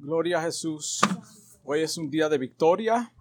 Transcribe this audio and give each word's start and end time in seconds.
Gloria 0.00 0.38
a 0.38 0.42
Jesús. 0.42 1.00
Hoy 1.64 1.80
es 1.80 1.98
un 1.98 2.08
día 2.08 2.28
de 2.28 2.38
victoria. 2.38 3.12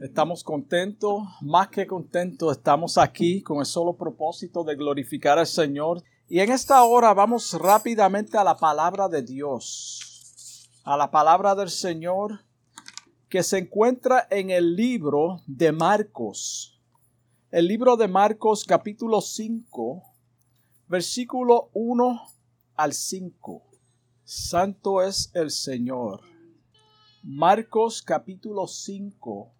Estamos 0.00 0.44
contentos, 0.44 1.24
más 1.40 1.70
que 1.70 1.88
contentos, 1.88 2.56
estamos 2.56 2.98
aquí 2.98 3.42
con 3.42 3.58
el 3.58 3.66
solo 3.66 3.96
propósito 3.96 4.62
de 4.62 4.76
glorificar 4.76 5.40
al 5.40 5.46
Señor. 5.48 6.04
Y 6.28 6.38
en 6.38 6.52
esta 6.52 6.80
hora 6.84 7.12
vamos 7.14 7.52
rápidamente 7.54 8.38
a 8.38 8.44
la 8.44 8.56
palabra 8.56 9.08
de 9.08 9.22
Dios, 9.22 10.70
a 10.84 10.96
la 10.96 11.10
palabra 11.10 11.56
del 11.56 11.68
Señor 11.68 12.44
que 13.28 13.42
se 13.42 13.58
encuentra 13.58 14.28
en 14.30 14.50
el 14.50 14.76
libro 14.76 15.40
de 15.48 15.72
Marcos. 15.72 16.80
El 17.50 17.66
libro 17.66 17.96
de 17.96 18.06
Marcos 18.06 18.64
capítulo 18.64 19.20
5, 19.20 20.00
versículo 20.86 21.70
1 21.72 22.22
al 22.76 22.92
5. 22.92 23.71
Santo 24.34 25.02
es 25.02 25.30
el 25.34 25.50
Señor. 25.50 26.22
Marcos 27.22 28.00
capítulo 28.00 28.66
5, 28.66 29.52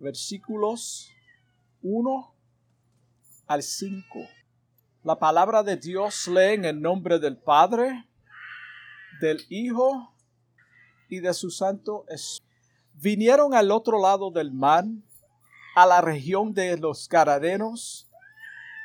versículos 0.00 1.08
1 1.80 2.34
al 3.46 3.62
5. 3.62 4.18
La 5.02 5.18
palabra 5.18 5.62
de 5.62 5.78
Dios 5.78 6.28
lee 6.28 6.52
en 6.52 6.66
el 6.66 6.78
nombre 6.78 7.18
del 7.18 7.38
Padre, 7.38 8.06
del 9.22 9.46
Hijo 9.48 10.12
y 11.08 11.20
de 11.20 11.32
su 11.32 11.48
Santo 11.50 12.04
Espíritu. 12.08 12.46
Vinieron 12.96 13.54
al 13.54 13.70
otro 13.70 13.98
lado 13.98 14.30
del 14.30 14.52
mar, 14.52 14.84
a 15.74 15.86
la 15.86 16.02
región 16.02 16.52
de 16.52 16.76
los 16.76 17.08
Garadenos, 17.08 18.10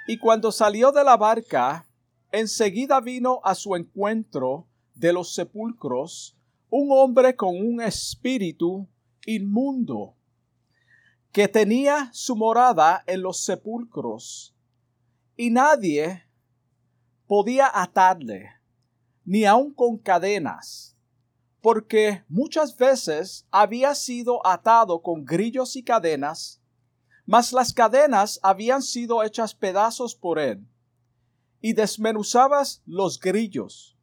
y 0.07 0.17
cuando 0.19 0.53
salió 0.53 0.93
de 0.93 1.03
la 1.03 1.17
barca, 1.17 1.85
enseguida 2.31 3.01
vino 3.01 3.41
a 3.43 3.53
su 3.55 3.75
encuentro 3.75 4.69
de 4.95 5.13
los 5.13 5.33
sepulcros 5.33 6.37
un 6.75 6.87
hombre 6.91 7.35
con 7.35 7.55
un 7.55 7.81
espíritu 7.81 8.87
inmundo, 9.27 10.15
que 11.31 11.47
tenía 11.47 12.09
su 12.13 12.35
morada 12.35 13.03
en 13.05 13.21
los 13.21 13.43
sepulcros, 13.43 14.55
y 15.37 15.51
nadie 15.51 16.23
podía 17.27 17.69
atarle, 17.71 18.49
ni 19.23 19.45
aun 19.45 19.71
con 19.71 19.99
cadenas, 19.99 20.97
porque 21.61 22.23
muchas 22.27 22.75
veces 22.75 23.45
había 23.51 23.93
sido 23.93 24.43
atado 24.43 25.03
con 25.03 25.25
grillos 25.25 25.75
y 25.75 25.83
cadenas, 25.83 26.59
mas 27.27 27.53
las 27.53 27.71
cadenas 27.71 28.39
habían 28.41 28.81
sido 28.81 29.21
hechas 29.21 29.53
pedazos 29.53 30.15
por 30.15 30.39
él, 30.39 30.67
y 31.61 31.73
desmenuzabas 31.73 32.81
los 32.87 33.19
grillos 33.19 33.93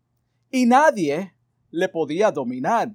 y 0.50 0.66
nadie 0.66 1.34
le 1.70 1.88
podía 1.88 2.30
dominar. 2.30 2.94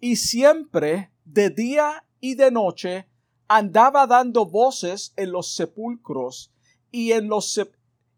Y 0.00 0.16
siempre, 0.16 1.10
de 1.24 1.50
día 1.50 2.04
y 2.20 2.34
de 2.34 2.50
noche, 2.50 3.08
andaba 3.48 4.06
dando 4.06 4.46
voces 4.46 5.12
en 5.16 5.32
los 5.32 5.54
sepulcros 5.54 6.52
y 6.90 7.12
en 7.12 7.28
los 7.28 7.60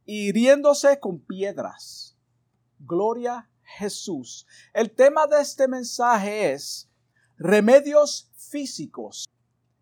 hiriéndose 0.07 0.99
con 1.01 1.19
piedras. 1.19 2.17
Gloria 2.79 3.49
Jesús. 3.63 4.47
El 4.73 4.91
tema 4.91 5.27
de 5.27 5.41
este 5.41 5.69
mensaje 5.69 6.53
es 6.53 6.89
remedios 7.37 8.31
físicos 8.37 9.29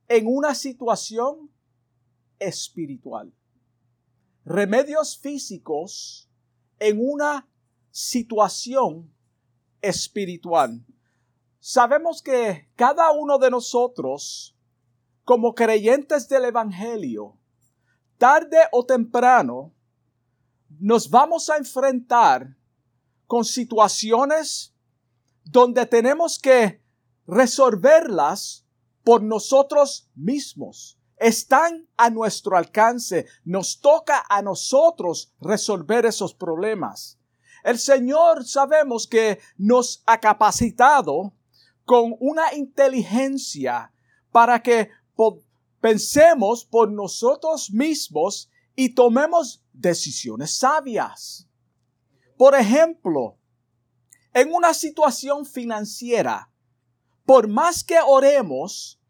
en 0.09 0.27
una 0.27 0.55
situación 0.55 1.50
espiritual. 2.39 3.33
Remedios 4.45 5.19
físicos 5.19 6.28
en 6.78 6.98
una 7.00 7.48
situación 7.97 9.11
espiritual. 9.81 10.85
Sabemos 11.59 12.21
que 12.21 12.69
cada 12.77 13.11
uno 13.13 13.39
de 13.39 13.51
nosotros, 13.51 14.55
como 15.25 15.55
creyentes 15.55 16.29
del 16.29 16.45
Evangelio, 16.45 17.39
tarde 18.19 18.59
o 18.71 18.85
temprano, 18.85 19.73
nos 20.79 21.09
vamos 21.09 21.49
a 21.49 21.56
enfrentar 21.56 22.55
con 23.27 23.47
situaciones 23.47 24.75
donde 25.43 25.87
tenemos 25.87 26.39
que 26.39 26.83
resolverlas 27.27 28.67
por 29.05 29.23
nosotros 29.23 30.11
mismos. 30.15 30.99
Están 31.17 31.89
a 31.97 32.11
nuestro 32.11 32.59
alcance. 32.59 33.25
Nos 33.43 33.81
toca 33.81 34.23
a 34.29 34.43
nosotros 34.43 35.33
resolver 35.41 36.05
esos 36.05 36.35
problemas. 36.35 37.19
El 37.66 37.81
Señor 37.81 38.47
sabemos 38.47 39.09
que 39.09 39.41
nos 39.59 40.00
ha 40.06 40.21
capacitado 40.21 41.32
con 41.84 42.15
una 42.21 42.54
inteligencia 42.54 43.93
para 44.31 44.62
que 44.62 44.88
pensemos 45.81 46.65
por 46.65 46.93
nosotros 46.93 47.72
mismos 47.72 48.49
y 48.76 48.91
tomemos 48.91 49.65
decisiones 49.72 50.56
sabias. 50.56 51.49
Por 52.38 52.55
ejemplo, 52.55 53.37
en 54.32 54.55
una 54.55 54.72
situación 54.72 55.44
financiera, 55.44 56.49
por 57.25 57.49
más 57.49 57.82
que 57.82 57.99
oremos, 57.99 59.00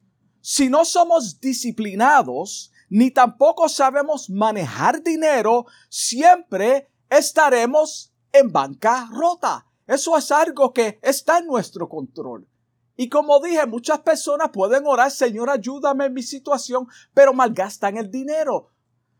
si 0.40 0.70
no 0.70 0.86
somos 0.86 1.38
disciplinados, 1.40 2.72
ni 2.88 3.10
tampoco 3.10 3.68
sabemos 3.68 4.30
manejar 4.30 5.02
dinero, 5.02 5.66
siempre 5.90 6.88
estaremos 7.10 8.14
en 8.38 8.52
bancarrota. 8.52 9.66
Eso 9.86 10.16
es 10.16 10.30
algo 10.32 10.72
que 10.72 10.98
está 11.02 11.38
en 11.38 11.46
nuestro 11.46 11.88
control. 11.88 12.48
Y 12.96 13.08
como 13.08 13.40
dije, 13.40 13.66
muchas 13.66 14.00
personas 14.00 14.50
pueden 14.50 14.86
orar, 14.86 15.10
Señor, 15.10 15.50
ayúdame 15.50 16.06
en 16.06 16.14
mi 16.14 16.22
situación, 16.22 16.88
pero 17.12 17.34
malgastan 17.34 17.96
el 17.96 18.10
dinero. 18.10 18.70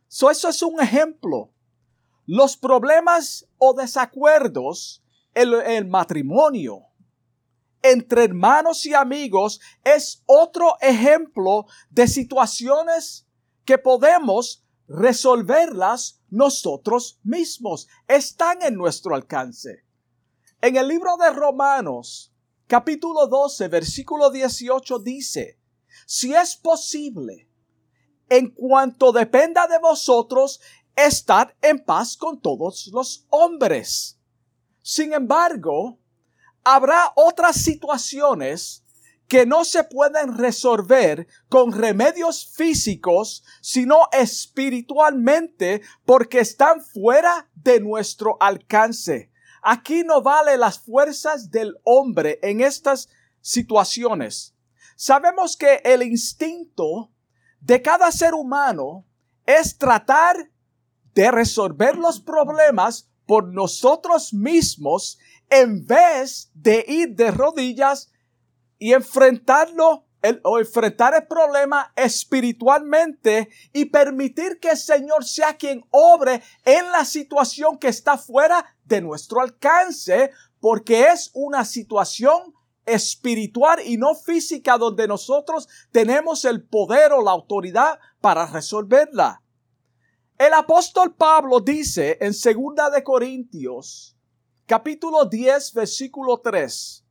eso 0.09 0.31
es 0.31 0.63
un 0.63 0.81
ejemplo. 0.81 1.51
Los 2.27 2.57
problemas 2.57 3.47
o 3.59 3.75
desacuerdos 3.75 5.05
en 5.35 5.53
el 5.53 5.87
matrimonio 5.87 6.87
entre 7.91 8.25
hermanos 8.25 8.85
y 8.87 8.95
amigos 8.95 9.61
es 9.85 10.23
otro 10.27 10.77
ejemplo 10.81 11.67
de 11.91 12.09
situaciones 12.09 13.27
que 13.65 13.79
podemos 13.79 14.65
resolverlas 14.89 16.16
nosotros 16.31 17.19
mismos. 17.23 17.89
Están 18.09 18.63
en 18.63 18.75
nuestro 18.75 19.15
alcance. 19.15 19.85
En 20.61 20.77
el 20.77 20.89
libro 20.89 21.17
de 21.17 21.31
Romanos, 21.31 22.33
capítulo 22.67 23.27
12, 23.27 23.69
versículo 23.69 24.31
18 24.31 24.99
dice, 25.01 25.59
si 26.07 26.35
es 26.35 26.57
posible, 26.57 27.49
en 28.29 28.51
cuanto 28.51 29.13
dependa 29.13 29.67
de 29.67 29.79
vosotros, 29.79 30.61
estad 30.95 31.51
en 31.63 31.85
paz 31.85 32.17
con 32.17 32.41
todos 32.41 32.89
los 32.93 33.27
hombres. 33.31 34.19
Sin 34.83 35.13
embargo, 35.13 35.99
habrá 36.65 37.13
otras 37.15 37.57
situaciones 37.57 38.85
que 39.29 39.47
no 39.47 39.65
se 39.65 39.85
pueden 39.85 40.37
resolver 40.37 41.27
con 41.49 41.73
remedios 41.73 42.53
físicos, 42.55 43.45
sino 43.61 44.09
espiritualmente, 44.13 45.83
porque 46.05 46.41
están 46.41 46.81
fuera 46.81 47.51
de 47.55 47.81
nuestro 47.81 48.37
alcance. 48.41 49.31
Aquí 49.63 50.05
no 50.05 50.23
vale 50.23 50.57
las 50.57 50.79
fuerzas 50.79 51.51
del 51.51 51.77
hombre 51.83 52.39
en 52.43 52.61
estas 52.61 53.09
situaciones. 53.41 54.55
Sabemos 54.95 55.57
que 55.57 55.81
el 55.85 56.03
instinto 56.03 57.11
de 57.61 57.83
cada 57.83 58.13
ser 58.13 58.35
humano 58.35 59.05
es 59.45 59.77
tratar 59.77 60.51
de 61.15 61.31
resolver 61.31 61.97
los 61.97 62.21
problemas 62.21 63.11
por 63.27 63.53
nosotros 63.53 64.33
mismos 64.33 65.19
en 65.51 65.85
vez 65.85 66.51
de 66.55 66.85
ir 66.87 67.15
de 67.17 67.31
rodillas 67.31 68.11
y 68.79 68.93
enfrentarlo 68.93 70.07
o 70.43 70.59
enfrentar 70.59 71.15
el 71.15 71.27
problema 71.27 71.93
espiritualmente 71.95 73.49
y 73.73 73.87
permitir 73.87 74.59
que 74.59 74.71
el 74.71 74.77
Señor 74.77 75.25
sea 75.25 75.57
quien 75.57 75.85
obre 75.91 76.43
en 76.65 76.91
la 76.91 77.05
situación 77.05 77.79
que 77.79 77.89
está 77.89 78.19
fuera 78.19 78.77
de 78.85 79.01
nuestro 79.01 79.41
alcance, 79.41 80.33
porque 80.61 81.09
es 81.09 81.31
una 81.35 81.65
situación 81.65 82.55
espiritual 82.87 83.81
y 83.85 83.97
no 83.97 84.15
física 84.15 84.79
donde 84.79 85.09
nosotros 85.09 85.69
tenemos 85.91 86.45
el 86.45 86.65
poder 86.65 87.13
o 87.13 87.23
la 87.23 87.33
autoridad 87.33 87.99
para 88.21 88.47
resolverla. 88.47 89.43
El 90.39 90.53
apóstol 90.55 91.15
Pablo 91.15 91.61
dice 91.61 92.19
en 92.21 92.35
segunda 92.35 92.91
de 92.91 93.03
Corintios, 93.03 94.17
capítulo 94.67 95.25
10, 95.25 95.73
versículo 95.73 96.41
3, 96.41 97.06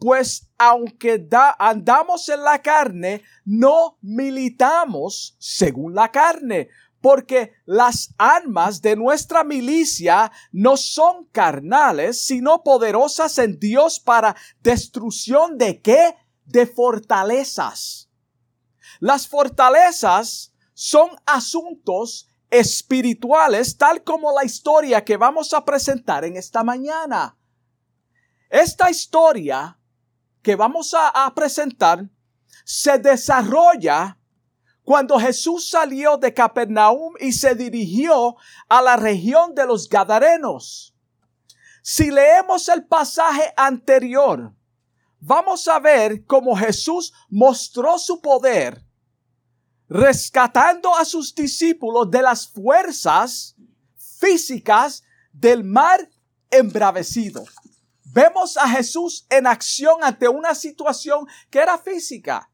pues 0.00 0.50
aunque 0.58 1.28
andamos 1.58 2.28
en 2.30 2.42
la 2.42 2.60
carne, 2.60 3.22
no 3.44 3.98
militamos 4.00 5.36
según 5.38 5.94
la 5.94 6.10
carne, 6.10 6.68
porque 7.00 7.52
las 7.66 8.14
armas 8.18 8.80
de 8.80 8.96
nuestra 8.96 9.44
milicia 9.44 10.32
no 10.52 10.76
son 10.76 11.26
carnales, 11.26 12.22
sino 12.24 12.62
poderosas 12.62 13.38
en 13.38 13.58
Dios 13.58 14.00
para 14.00 14.34
destrucción 14.62 15.58
de 15.58 15.80
qué? 15.80 16.16
De 16.46 16.66
fortalezas. 16.66 18.10
Las 19.00 19.28
fortalezas 19.28 20.52
son 20.74 21.10
asuntos 21.26 22.28
espirituales, 22.50 23.76
tal 23.76 24.02
como 24.02 24.32
la 24.32 24.44
historia 24.44 25.04
que 25.04 25.16
vamos 25.16 25.52
a 25.52 25.64
presentar 25.64 26.24
en 26.24 26.36
esta 26.36 26.64
mañana. 26.64 27.38
Esta 28.50 28.90
historia 28.90 29.79
que 30.42 30.56
vamos 30.56 30.94
a, 30.94 31.32
presentar 31.34 32.08
se 32.64 32.98
desarrolla 32.98 34.16
cuando 34.82 35.18
Jesús 35.18 35.70
salió 35.70 36.16
de 36.16 36.32
Capernaum 36.32 37.14
y 37.20 37.32
se 37.32 37.54
dirigió 37.54 38.36
a 38.68 38.82
la 38.82 38.96
región 38.96 39.54
de 39.54 39.66
los 39.66 39.88
Gadarenos. 39.88 40.94
Si 41.82 42.10
leemos 42.10 42.68
el 42.68 42.84
pasaje 42.84 43.52
anterior, 43.56 44.52
vamos 45.18 45.68
a 45.68 45.78
ver 45.78 46.24
cómo 46.24 46.56
Jesús 46.56 47.12
mostró 47.28 47.98
su 47.98 48.20
poder 48.20 48.84
rescatando 49.90 50.96
a 50.96 51.04
sus 51.04 51.34
discípulos 51.34 52.08
de 52.10 52.22
las 52.22 52.46
fuerzas 52.46 53.56
físicas 53.96 55.02
del 55.32 55.64
mar 55.64 56.08
embravecido. 56.48 57.44
Vemos 58.12 58.56
a 58.56 58.68
Jesús 58.68 59.24
en 59.30 59.46
acción 59.46 60.02
ante 60.02 60.28
una 60.28 60.54
situación 60.54 61.26
que 61.48 61.60
era 61.60 61.78
física. 61.78 62.50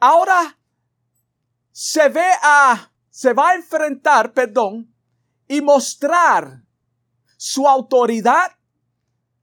Ahora 0.00 0.58
se 1.70 2.08
ve 2.08 2.28
a, 2.42 2.92
se 3.08 3.32
va 3.32 3.50
a 3.50 3.54
enfrentar, 3.54 4.32
perdón, 4.32 4.92
y 5.46 5.60
mostrar 5.60 6.64
su 7.36 7.68
autoridad 7.68 8.58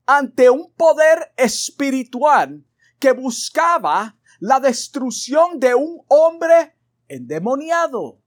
ante 0.04 0.50
un 0.50 0.70
poder 0.74 1.32
espiritual 1.36 2.62
que 2.98 3.12
buscaba 3.12 4.18
la 4.40 4.60
destrucción 4.60 5.58
de 5.58 5.74
un 5.74 6.04
hombre 6.08 6.76
endemoniado. 7.08 8.20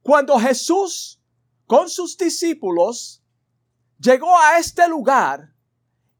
Cuando 0.00 0.38
Jesús 0.38 1.20
con 1.66 1.90
sus 1.90 2.16
discípulos 2.16 3.22
llegó 3.98 4.36
a 4.38 4.58
este 4.58 4.88
lugar, 4.88 5.51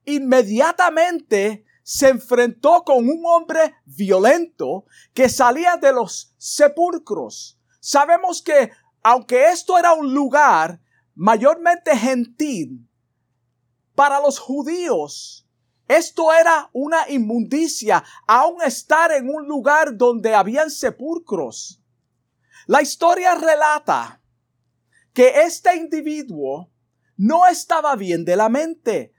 inmediatamente 0.05 1.65
se 1.83 2.09
enfrentó 2.09 2.85
con 2.85 3.09
un 3.09 3.23
hombre 3.27 3.75
violento 3.85 4.85
que 5.13 5.29
salía 5.29 5.77
de 5.77 5.93
los 5.93 6.35
sepulcros. 6.39 7.59
Sabemos 7.81 8.41
que 8.43 8.71
aunque 9.03 9.51
esto 9.51 9.79
era 9.79 9.93
un 9.93 10.15
lugar 10.15 10.81
mayormente 11.15 11.97
gentil, 11.97 12.89
para 13.95 14.21
los 14.21 14.39
judíos 14.39 15.43
esto 15.89 16.33
era 16.33 16.71
una 16.73 17.09
inmundicia, 17.11 18.03
aún 18.27 18.63
estar 18.63 19.13
en 19.13 19.29
un 19.29 19.47
lugar 19.47 19.97
donde 19.97 20.35
habían 20.35 20.71
sepulcros. 20.71 21.83
La 22.67 22.81
historia 22.81 23.35
relata 23.35 24.23
que 25.13 25.43
este 25.43 25.77
individuo 25.77 26.73
no 27.19 27.47
estaba 27.47 27.95
bien 27.97 28.25
de 28.25 28.37
la 28.37 28.49
mente 28.49 29.12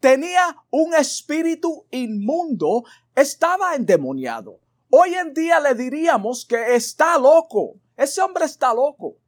tenía 0.00 0.56
un 0.70 0.94
espíritu 0.94 1.86
inmundo, 1.90 2.84
estaba 3.14 3.74
endemoniado. 3.74 4.58
Hoy 4.88 5.14
en 5.14 5.32
día 5.34 5.60
le 5.60 5.74
diríamos 5.74 6.44
que 6.44 6.74
está 6.74 7.18
loco. 7.18 7.74
Ese 7.96 8.20
hombre 8.22 8.46
está 8.46 8.74
loco. 8.74 9.18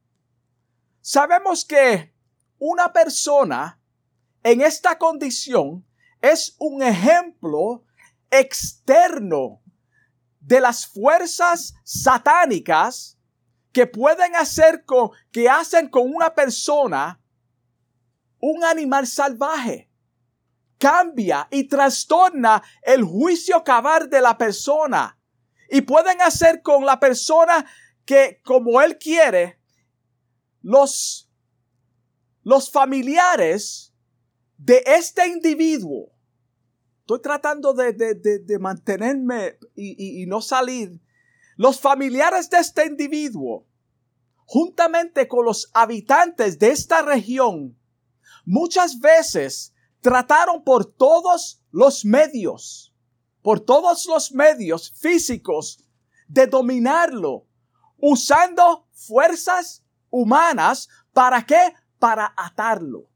Sabemos 0.99 1.63
que 1.63 2.13
una 2.57 2.91
persona 2.91 3.79
en 4.41 4.61
esta 4.61 4.97
condición 4.97 5.85
es 6.21 6.55
un 6.57 6.81
ejemplo 6.81 7.83
externo 8.31 9.61
de 10.39 10.59
las 10.59 10.87
fuerzas 10.87 11.75
satánicas 11.83 13.17
que 13.71 13.85
pueden 13.85 14.35
hacer 14.35 14.83
con, 14.85 15.11
que 15.31 15.49
hacen 15.49 15.87
con 15.87 16.13
una 16.13 16.33
persona 16.33 17.21
un 18.39 18.63
animal 18.63 19.07
salvaje 19.07 19.92
cambia 20.77 21.47
y 21.51 21.67
trastorna 21.67 22.61
el 22.81 23.03
juicio 23.03 23.63
cabal 23.63 24.09
de 24.09 24.21
la 24.21 24.37
persona. 24.37 25.17
Y 25.69 25.81
pueden 25.81 26.21
hacer 26.21 26.61
con 26.61 26.85
la 26.85 26.99
persona 26.99 27.65
que, 28.05 28.41
como 28.43 28.81
él 28.81 28.97
quiere, 28.97 29.59
los, 30.61 31.29
los 32.43 32.71
familiares 32.71 33.93
de 34.57 34.83
este 34.85 35.27
individuo. 35.27 36.11
Estoy 37.01 37.21
tratando 37.21 37.73
de, 37.73 37.93
de, 37.93 38.59
mantenerme 38.59 39.57
y, 39.75 40.21
y 40.21 40.25
no 40.25 40.41
salir. 40.41 41.01
Los 41.57 41.79
familiares 41.79 42.49
de 42.49 42.59
este 42.59 42.85
individuo, 42.85 43.67
juntamente 44.45 45.27
con 45.27 45.45
los 45.45 45.69
habitantes 45.73 46.57
de 46.59 46.69
esta 46.71 47.01
región, 47.01 47.77
muchas 48.45 48.99
veces 48.99 49.72
trataron 50.03 50.63
por 50.63 50.85
todos 50.85 51.63
los 51.71 52.05
medios, 52.05 52.93
por 53.41 53.61
todos 53.61 54.05
los 54.05 54.33
medios 54.33 54.91
físicos 54.91 55.79
de 56.27 56.45
dominarlo, 56.45 57.47
usando 57.97 58.87
fuerzas 58.91 59.83
humanas. 60.09 60.89
¿Para 61.13 61.45
qué? 61.45 61.73
Para 61.99 62.33
atarlo. 62.35 63.09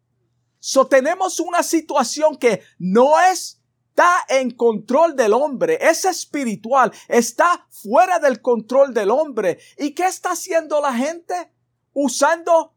So 0.59 0.87
tenemos 0.87 1.41
una 1.41 1.61
situación 1.61 2.37
que 2.37 2.63
no 2.79 3.19
está 3.19 4.25
en 4.29 4.51
control 4.51 5.15
del 5.15 5.33
hombre, 5.33 5.77
es 5.81 6.05
espiritual, 6.05 6.93
está 7.09 7.67
fuera 7.69 8.17
del 8.19 8.41
control 8.41 8.93
del 8.93 9.11
hombre. 9.11 9.59
¿Y 9.77 9.91
qué 9.91 10.05
está 10.05 10.31
haciendo 10.31 10.79
la 10.79 10.93
gente? 10.93 11.51
Usando 11.91 12.75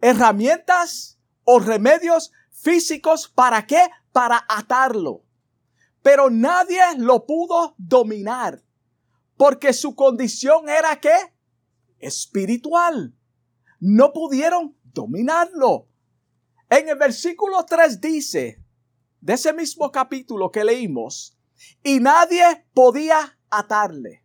herramientas 0.00 1.18
o 1.44 1.58
remedios 1.58 2.32
físicos. 2.60 3.28
¿Para 3.28 3.66
qué? 3.66 3.88
Para 4.12 4.44
atarlo. 4.48 5.24
Pero 6.02 6.30
nadie 6.30 6.80
lo 6.98 7.26
pudo 7.26 7.74
dominar. 7.78 8.62
Porque 9.36 9.72
su 9.72 9.94
condición 9.94 10.68
era 10.68 11.00
qué? 11.00 11.16
Espiritual. 11.98 13.14
No 13.78 14.12
pudieron 14.12 14.76
dominarlo. 14.82 15.88
En 16.68 16.88
el 16.88 16.96
versículo 16.96 17.64
3 17.64 18.00
dice, 18.00 18.62
de 19.20 19.32
ese 19.32 19.52
mismo 19.52 19.90
capítulo 19.90 20.50
que 20.50 20.64
leímos, 20.64 21.36
y 21.82 22.00
nadie 22.00 22.66
podía 22.72 23.38
atarle. 23.50 24.24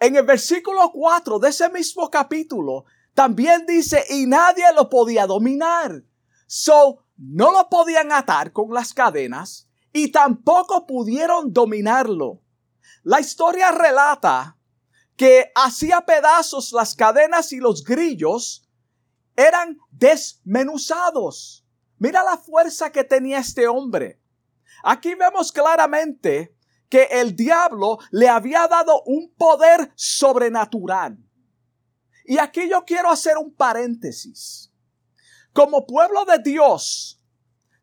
En 0.00 0.16
el 0.16 0.24
versículo 0.24 0.90
4 0.92 1.38
de 1.38 1.48
ese 1.48 1.68
mismo 1.68 2.10
capítulo 2.10 2.84
también 3.14 3.66
dice, 3.66 4.04
y 4.10 4.26
nadie 4.26 4.64
lo 4.74 4.88
podía 4.88 5.26
dominar. 5.26 6.04
So, 6.46 7.04
no 7.18 7.52
lo 7.52 7.68
podían 7.68 8.12
atar 8.12 8.52
con 8.52 8.72
las 8.72 8.94
cadenas 8.94 9.68
y 9.92 10.12
tampoco 10.12 10.86
pudieron 10.86 11.52
dominarlo. 11.52 12.40
La 13.02 13.20
historia 13.20 13.72
relata 13.72 14.56
que 15.16 15.50
hacía 15.54 16.02
pedazos 16.02 16.72
las 16.72 16.94
cadenas 16.94 17.52
y 17.52 17.58
los 17.58 17.82
grillos 17.82 18.68
eran 19.36 19.78
desmenuzados. 19.90 21.66
Mira 21.98 22.22
la 22.22 22.36
fuerza 22.36 22.92
que 22.92 23.02
tenía 23.02 23.40
este 23.40 23.66
hombre. 23.66 24.20
Aquí 24.84 25.14
vemos 25.14 25.50
claramente 25.50 26.56
que 26.88 27.08
el 27.10 27.34
diablo 27.34 27.98
le 28.12 28.28
había 28.28 28.68
dado 28.68 29.02
un 29.06 29.34
poder 29.36 29.92
sobrenatural. 29.96 31.18
Y 32.24 32.38
aquí 32.38 32.68
yo 32.68 32.84
quiero 32.84 33.10
hacer 33.10 33.36
un 33.38 33.52
paréntesis. 33.52 34.67
Como 35.58 35.84
pueblo 35.84 36.24
de 36.24 36.38
Dios, 36.38 37.20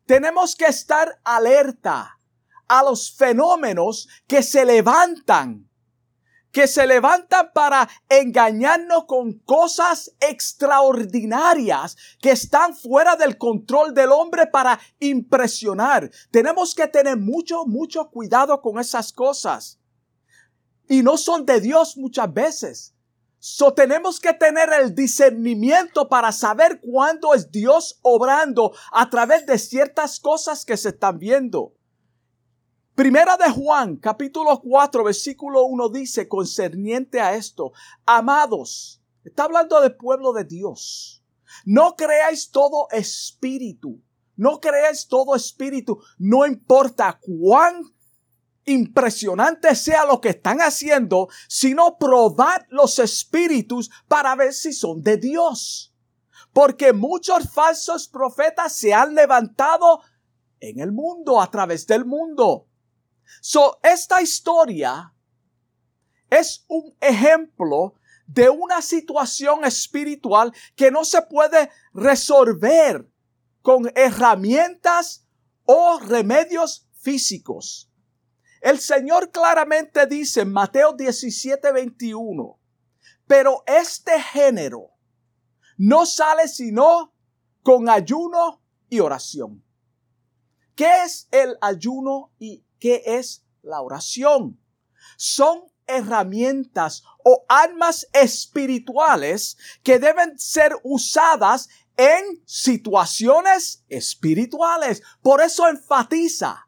tenemos 0.06 0.56
que 0.56 0.64
estar 0.64 1.20
alerta 1.22 2.18
a 2.66 2.82
los 2.82 3.14
fenómenos 3.14 4.08
que 4.26 4.42
se 4.42 4.64
levantan, 4.64 5.68
que 6.50 6.68
se 6.68 6.86
levantan 6.86 7.50
para 7.52 7.86
engañarnos 8.08 9.04
con 9.04 9.40
cosas 9.40 10.10
extraordinarias 10.20 11.98
que 12.18 12.30
están 12.30 12.74
fuera 12.74 13.14
del 13.14 13.36
control 13.36 13.92
del 13.92 14.10
hombre 14.10 14.46
para 14.46 14.80
impresionar. 14.98 16.10
Tenemos 16.30 16.74
que 16.74 16.88
tener 16.88 17.18
mucho, 17.18 17.66
mucho 17.66 18.08
cuidado 18.08 18.62
con 18.62 18.80
esas 18.80 19.12
cosas. 19.12 19.78
Y 20.88 21.02
no 21.02 21.18
son 21.18 21.44
de 21.44 21.60
Dios 21.60 21.98
muchas 21.98 22.32
veces. 22.32 22.95
So 23.38 23.72
tenemos 23.74 24.18
que 24.18 24.32
tener 24.32 24.70
el 24.72 24.94
discernimiento 24.94 26.08
para 26.08 26.32
saber 26.32 26.80
cuándo 26.80 27.34
es 27.34 27.50
Dios 27.50 27.98
obrando 28.02 28.72
a 28.92 29.08
través 29.10 29.46
de 29.46 29.58
ciertas 29.58 30.18
cosas 30.18 30.64
que 30.64 30.76
se 30.76 30.88
están 30.90 31.18
viendo. 31.18 31.74
Primera 32.94 33.36
de 33.36 33.50
Juan, 33.50 33.96
capítulo 33.96 34.60
4, 34.60 35.04
versículo 35.04 35.64
1 35.64 35.88
dice, 35.90 36.28
concerniente 36.28 37.20
a 37.20 37.34
esto, 37.34 37.72
amados, 38.06 39.02
Está 39.26 39.42
hablando 39.42 39.80
del 39.80 39.96
pueblo 39.96 40.32
de 40.32 40.44
Dios. 40.44 41.20
No 41.64 41.96
creáis 41.96 42.48
todo 42.52 42.86
espíritu. 42.92 44.00
No 44.36 44.60
creáis 44.60 45.08
todo 45.08 45.34
espíritu. 45.34 45.98
No 46.16 46.46
importa 46.46 47.18
cuán 47.20 47.82
impresionante 48.66 49.74
sea 49.74 50.04
lo 50.04 50.20
que 50.20 50.30
están 50.30 50.58
haciendo, 50.58 51.28
sino 51.48 51.96
probad 51.98 52.62
los 52.68 52.98
espíritus 52.98 53.90
para 54.08 54.34
ver 54.34 54.52
si 54.52 54.72
son 54.72 55.02
de 55.02 55.16
Dios. 55.16 55.94
Porque 56.52 56.92
muchos 56.92 57.50
falsos 57.50 58.08
profetas 58.08 58.76
se 58.76 58.92
han 58.92 59.14
levantado 59.14 60.02
en 60.60 60.80
el 60.80 60.92
mundo, 60.92 61.40
a 61.40 61.50
través 61.50 61.86
del 61.86 62.04
mundo. 62.04 62.66
So, 63.40 63.78
esta 63.82 64.20
historia 64.20 65.12
es 66.30 66.64
un 66.68 66.94
ejemplo 67.00 67.94
de 68.26 68.48
una 68.48 68.82
situación 68.82 69.64
espiritual 69.64 70.52
que 70.74 70.90
no 70.90 71.04
se 71.04 71.22
puede 71.22 71.70
resolver 71.92 73.08
con 73.62 73.90
herramientas 73.94 75.24
o 75.64 75.98
remedios 76.00 76.88
físicos. 77.00 77.90
El 78.60 78.78
Señor 78.80 79.30
claramente 79.30 80.06
dice 80.06 80.42
en 80.42 80.52
Mateo 80.52 80.92
17, 80.92 81.72
21, 81.72 82.58
pero 83.26 83.62
este 83.66 84.20
género 84.20 84.90
no 85.76 86.06
sale 86.06 86.48
sino 86.48 87.12
con 87.62 87.88
ayuno 87.88 88.62
y 88.88 89.00
oración. 89.00 89.62
¿Qué 90.74 91.04
es 91.04 91.28
el 91.30 91.56
ayuno 91.60 92.32
y 92.38 92.64
qué 92.78 93.02
es 93.04 93.44
la 93.62 93.80
oración? 93.80 94.60
Son 95.16 95.64
herramientas 95.86 97.02
o 97.24 97.44
armas 97.48 98.06
espirituales 98.12 99.56
que 99.82 99.98
deben 99.98 100.38
ser 100.38 100.76
usadas 100.82 101.68
en 101.96 102.42
situaciones 102.44 103.84
espirituales. 103.88 105.02
Por 105.22 105.40
eso 105.40 105.66
enfatiza 105.68 106.65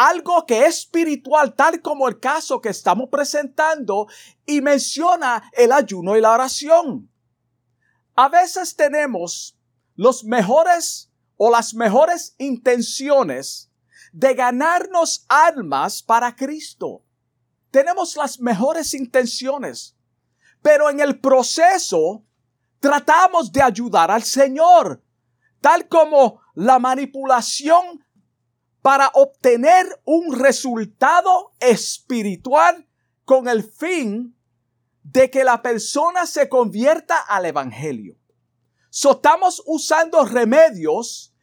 algo 0.00 0.46
que 0.46 0.64
es 0.64 0.78
espiritual, 0.78 1.54
tal 1.54 1.82
como 1.82 2.08
el 2.08 2.18
caso 2.18 2.58
que 2.62 2.70
estamos 2.70 3.10
presentando, 3.10 4.06
y 4.46 4.62
menciona 4.62 5.50
el 5.52 5.72
ayuno 5.72 6.16
y 6.16 6.22
la 6.22 6.32
oración. 6.32 7.10
A 8.16 8.30
veces 8.30 8.74
tenemos 8.74 9.58
los 9.96 10.24
mejores 10.24 11.12
o 11.36 11.50
las 11.50 11.74
mejores 11.74 12.34
intenciones 12.38 13.70
de 14.10 14.32
ganarnos 14.32 15.26
almas 15.28 16.02
para 16.02 16.34
Cristo. 16.34 17.04
Tenemos 17.70 18.16
las 18.16 18.40
mejores 18.40 18.94
intenciones, 18.94 19.98
pero 20.62 20.88
en 20.88 21.00
el 21.00 21.20
proceso 21.20 22.24
tratamos 22.78 23.52
de 23.52 23.60
ayudar 23.60 24.10
al 24.10 24.22
Señor, 24.22 25.04
tal 25.60 25.88
como 25.88 26.40
la 26.54 26.78
manipulación 26.78 28.02
para 28.82 29.10
obtener 29.14 29.86
un 30.04 30.38
resultado 30.38 31.52
espiritual 31.60 32.86
con 33.24 33.48
el 33.48 33.62
fin 33.62 34.36
de 35.02 35.30
que 35.30 35.44
la 35.44 35.60
persona 35.62 36.26
se 36.26 36.48
convierta 36.48 37.18
al 37.18 37.46
Evangelio. 37.46 38.16
So, 38.90 39.12
estamos 39.12 39.62
usando 39.66 40.24
remedios 40.24 41.34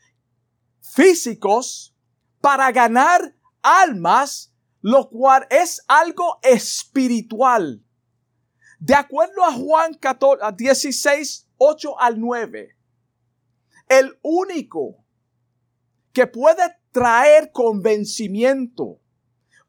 físicos 0.81 1.95
para 2.41 2.71
ganar 2.71 3.35
almas, 3.61 4.53
lo 4.81 5.09
cual 5.09 5.47
es 5.49 5.81
algo 5.87 6.39
espiritual. 6.41 7.83
De 8.79 8.95
acuerdo 8.95 9.43
a 9.43 9.53
Juan 9.53 9.93
14, 9.93 10.43
16, 10.55 11.47
8 11.57 11.99
al 11.99 12.19
9, 12.19 12.75
el 13.89 14.19
único 14.21 15.03
que 16.13 16.27
puede 16.27 16.75
traer 16.97 17.51
convencimiento, 17.51 18.99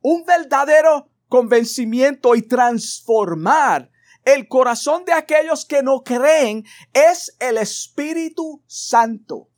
un 0.01 0.25
verdadero 0.25 1.11
convencimiento 1.29 2.35
y 2.35 2.41
transformar 2.41 3.91
el 4.25 4.49
corazón 4.49 5.05
de 5.05 5.13
aquellos 5.13 5.67
que 5.67 5.83
no 5.83 6.03
creen 6.03 6.65
es 6.95 7.37
el 7.39 7.59
Espíritu 7.59 8.63
Santo. 8.67 9.51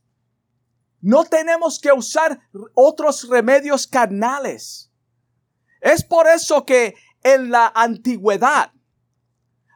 No 1.00 1.22
tenemos 1.22 1.78
que 1.78 1.92
usar 1.92 2.40
otros 2.74 3.28
remedios 3.28 3.86
carnales. 3.86 4.90
Es 5.80 6.02
por 6.02 6.26
eso 6.26 6.66
que 6.66 6.96
en 7.22 7.52
la 7.52 7.70
antigüedad 7.72 8.72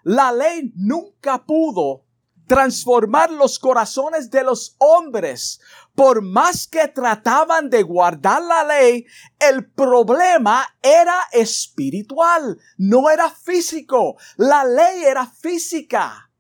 la 0.03 0.33
ley 0.33 0.73
nunca 0.75 1.45
pudo 1.45 2.05
transformar 2.49 3.31
los 3.31 3.59
corazones 3.59 4.31
de 4.31 4.43
los 4.43 4.75
hombres. 4.79 5.61
Por 5.95 6.23
más 6.23 6.67
que 6.67 6.89
trataban 6.89 7.71
de 7.71 7.83
guardar 7.85 8.43
la 8.43 8.65
ley, 8.65 9.07
el 9.39 9.71
problema 9.71 10.67
era 10.83 11.17
espiritual, 11.33 12.59
no 12.77 13.11
era 13.11 13.31
físico. 13.31 14.17
La 14.37 14.65
ley 14.65 15.05
era 15.05 15.27
física. 15.27 16.31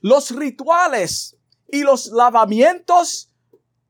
Los 0.00 0.30
rituales 0.30 1.36
y 1.66 1.82
los 1.82 2.06
lavamientos 2.06 3.32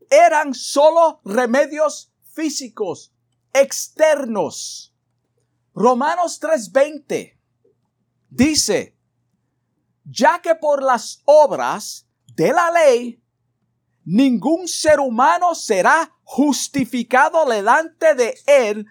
eran 0.08 0.54
solo 0.54 1.20
remedios 1.24 2.12
físicos, 2.32 3.12
externos. 3.52 4.94
Romanos 5.74 6.40
3:20 6.40 7.38
dice, 8.28 8.96
ya 10.04 10.40
que 10.40 10.54
por 10.54 10.82
las 10.82 11.22
obras 11.26 12.06
de 12.34 12.52
la 12.52 12.70
ley, 12.70 13.19
ningún 14.10 14.66
ser 14.66 14.98
humano 14.98 15.54
será 15.54 16.12
justificado 16.24 17.44
delante 17.46 18.14
de 18.14 18.34
él, 18.46 18.86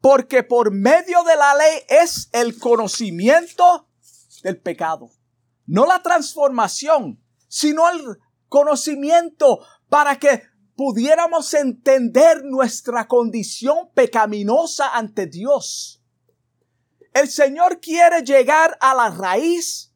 porque 0.00 0.42
por 0.42 0.72
medio 0.72 1.22
de 1.22 1.36
la 1.36 1.54
ley 1.54 1.78
es 1.88 2.28
el 2.32 2.58
conocimiento 2.58 3.88
del 4.42 4.60
pecado. 4.60 5.10
No 5.66 5.86
la 5.86 6.02
transformación, 6.02 7.22
sino 7.48 7.88
el 7.88 8.18
conocimiento 8.48 9.60
para 9.88 10.18
que 10.18 10.42
pudiéramos 10.76 11.54
entender 11.54 12.42
nuestra 12.44 13.06
condición 13.06 13.90
pecaminosa 13.94 14.88
ante 14.94 15.26
Dios. 15.26 16.02
El 17.12 17.28
Señor 17.28 17.80
quiere 17.80 18.22
llegar 18.22 18.76
a 18.80 18.92
la 18.92 19.08
raíz 19.08 19.92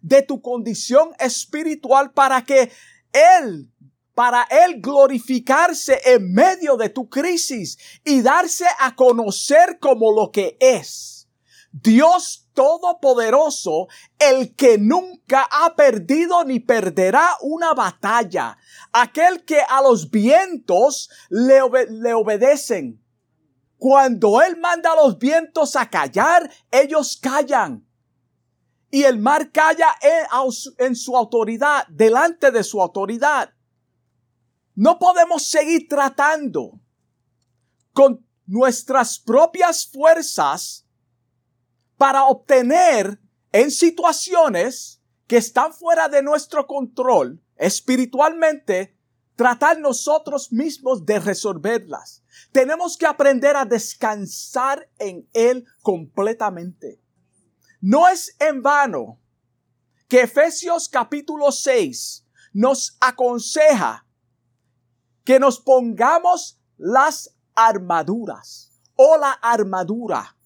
de 0.00 0.22
tu 0.22 0.40
condición 0.40 1.10
espiritual 1.18 2.12
para 2.12 2.42
que 2.42 2.72
Él, 3.12 3.70
para 4.14 4.46
Él 4.50 4.80
glorificarse 4.80 6.00
en 6.04 6.32
medio 6.32 6.76
de 6.76 6.88
tu 6.88 7.08
crisis 7.08 7.78
y 8.04 8.22
darse 8.22 8.66
a 8.78 8.94
conocer 8.94 9.78
como 9.80 10.12
lo 10.12 10.30
que 10.30 10.56
es. 10.60 11.28
Dios 11.72 12.44
Todopoderoso, 12.54 13.88
el 14.16 14.54
que 14.54 14.78
nunca 14.78 15.48
ha 15.50 15.74
perdido 15.74 16.44
ni 16.44 16.60
perderá 16.60 17.30
una 17.40 17.74
batalla, 17.74 18.56
aquel 18.92 19.44
que 19.44 19.60
a 19.60 19.82
los 19.82 20.08
vientos 20.08 21.10
le, 21.28 21.60
obedecen, 22.14 23.02
cuando 23.76 24.40
Él 24.40 24.56
manda 24.56 24.92
a 24.92 24.94
los 24.94 25.18
vientos 25.18 25.74
a 25.74 25.90
callar, 25.90 26.48
ellos 26.70 27.18
callan. 27.20 27.84
Y 28.88 29.02
el 29.02 29.18
mar 29.18 29.50
calla 29.50 29.88
en 30.78 30.94
su 30.94 31.16
autoridad, 31.16 31.88
delante 31.88 32.52
de 32.52 32.62
su 32.62 32.80
autoridad. 32.80 33.53
No 34.74 34.98
podemos 34.98 35.46
seguir 35.48 35.88
tratando 35.88 36.80
con 37.92 38.26
nuestras 38.46 39.18
propias 39.18 39.86
fuerzas 39.86 40.86
para 41.96 42.24
obtener 42.24 43.20
en 43.52 43.70
situaciones 43.70 45.00
que 45.26 45.36
están 45.36 45.72
fuera 45.72 46.08
de 46.08 46.22
nuestro 46.22 46.66
control 46.66 47.40
espiritualmente, 47.56 48.98
tratar 49.36 49.78
nosotros 49.78 50.52
mismos 50.52 51.06
de 51.06 51.20
resolverlas. 51.20 52.24
Tenemos 52.52 52.96
que 52.96 53.06
aprender 53.06 53.56
a 53.56 53.64
descansar 53.64 54.88
en 54.98 55.28
Él 55.32 55.64
completamente. 55.82 57.00
No 57.80 58.08
es 58.08 58.34
en 58.40 58.62
vano 58.62 59.20
que 60.08 60.22
Efesios 60.22 60.88
capítulo 60.88 61.52
6 61.52 62.26
nos 62.52 62.96
aconseja 63.00 64.03
que 65.24 65.40
nos 65.40 65.58
pongamos 65.60 66.58
las 66.76 67.34
armaduras 67.54 68.70
o 68.96 69.16
la 69.16 69.32
armadura, 69.32 70.36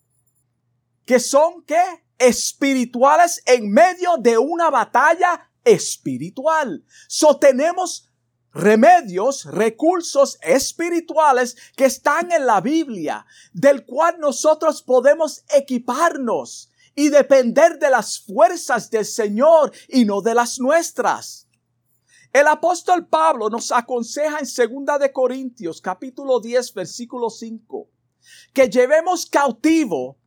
que 1.05 1.21
son 1.21 1.63
que 1.65 1.83
espirituales 2.19 3.43
en 3.47 3.71
medio 3.71 4.17
de 4.19 4.39
una 4.39 4.71
batalla 4.71 5.51
espiritual. 5.65 6.85
So 7.07 7.39
tenemos 7.39 8.09
remedios, 8.53 9.45
recursos 9.45 10.39
espirituales 10.43 11.57
que 11.77 11.85
están 11.85 12.33
en 12.33 12.47
la 12.47 12.61
Biblia, 12.61 13.27
del 13.53 13.85
cual 13.85 14.19
nosotros 14.19 14.83
podemos 14.83 15.45
equiparnos 15.55 16.71
y 16.95 17.11
depender 17.11 17.79
de 17.79 17.91
las 17.91 18.19
fuerzas 18.19 18.91
del 18.91 19.05
Señor 19.05 19.73
y 19.89 20.05
no 20.05 20.21
de 20.21 20.35
las 20.35 20.59
nuestras. 20.59 21.48
El 22.33 22.47
apóstol 22.47 23.07
Pablo 23.07 23.49
nos 23.49 23.73
aconseja 23.73 24.39
en 24.39 24.47
segunda 24.47 24.99
de 24.99 25.13
Corintios 25.13 25.81
capítulo 25.81 26.41
10 26.41 26.75
versículo 26.75 27.31
5 27.31 27.89
que 28.53 28.69
llevemos 28.69 29.25
cautivo 29.27 30.19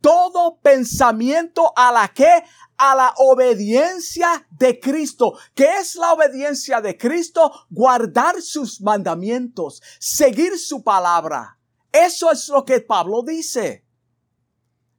todo 0.00 0.58
pensamiento 0.60 1.72
a 1.76 1.90
la 1.92 2.08
que 2.08 2.44
a 2.76 2.94
la 2.94 3.14
obediencia 3.18 4.46
de 4.50 4.80
Cristo. 4.80 5.38
¿Qué 5.54 5.78
es 5.78 5.94
la 5.94 6.12
obediencia 6.12 6.80
de 6.80 6.98
Cristo? 6.98 7.52
Guardar 7.70 8.42
sus 8.42 8.80
mandamientos, 8.80 9.80
seguir 10.00 10.58
su 10.58 10.82
palabra. 10.82 11.58
Eso 11.92 12.32
es 12.32 12.48
lo 12.48 12.64
que 12.64 12.80
Pablo 12.80 13.22
dice. 13.22 13.84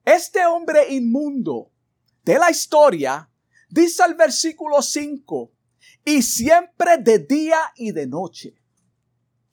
Este 0.05 0.45
hombre 0.45 0.93
inmundo 0.93 1.71
de 2.23 2.39
la 2.39 2.49
historia, 2.49 3.29
dice 3.69 4.03
el 4.05 4.13
versículo 4.13 4.81
5, 4.81 5.51
y 6.05 6.21
siempre 6.21 6.97
de 6.97 7.19
día 7.19 7.59
y 7.75 7.91
de 7.91 8.07
noche. 8.07 8.55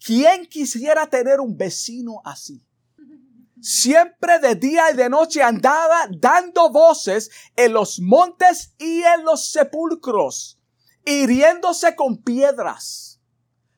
¿Quién 0.04 0.46
quisiera 0.46 1.06
tener 1.08 1.40
un 1.40 1.56
vecino 1.56 2.22
así? 2.24 2.64
siempre 3.60 4.38
de 4.38 4.54
día 4.54 4.90
y 4.90 4.96
de 4.96 5.08
noche 5.08 5.42
andaba 5.42 6.08
dando 6.10 6.70
voces 6.70 7.30
en 7.56 7.72
los 7.72 8.00
montes 8.00 8.74
y 8.78 9.02
en 9.02 9.24
los 9.24 9.50
sepulcros, 9.50 10.58
hiriéndose 11.04 11.94
con 11.94 12.22
piedras. 12.22 13.20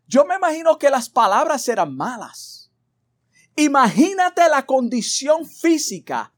Yo 0.07 0.25
me 0.25 0.37
imagino 0.37 0.79
que 0.79 0.91
las 0.91 1.09
palabras 1.09 1.69
eran 1.69 1.97
malas. 1.97 2.71
Imagínate 3.57 4.49
la 4.49 4.65
condición 4.65 5.47
física 5.47 6.33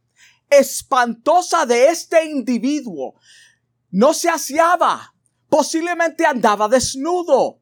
espantosa 0.51 1.67
de 1.67 1.89
este 1.89 2.25
individuo. 2.25 3.15
No 3.91 4.15
se 4.15 4.29
aseaba, 4.29 5.14
posiblemente 5.55 6.27
andaba 6.27 6.67
desnudo. 6.67 7.61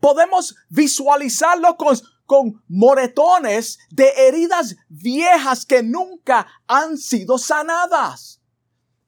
Podemos 0.00 0.56
visualizarlo 0.68 1.76
con 1.76 1.96
con 2.26 2.64
moretones 2.66 3.78
de 3.90 4.08
heridas 4.26 4.74
viejas 4.88 5.66
que 5.66 5.84
nunca 5.84 6.48
han 6.66 6.96
sido 6.96 7.38
sanadas. 7.38 8.40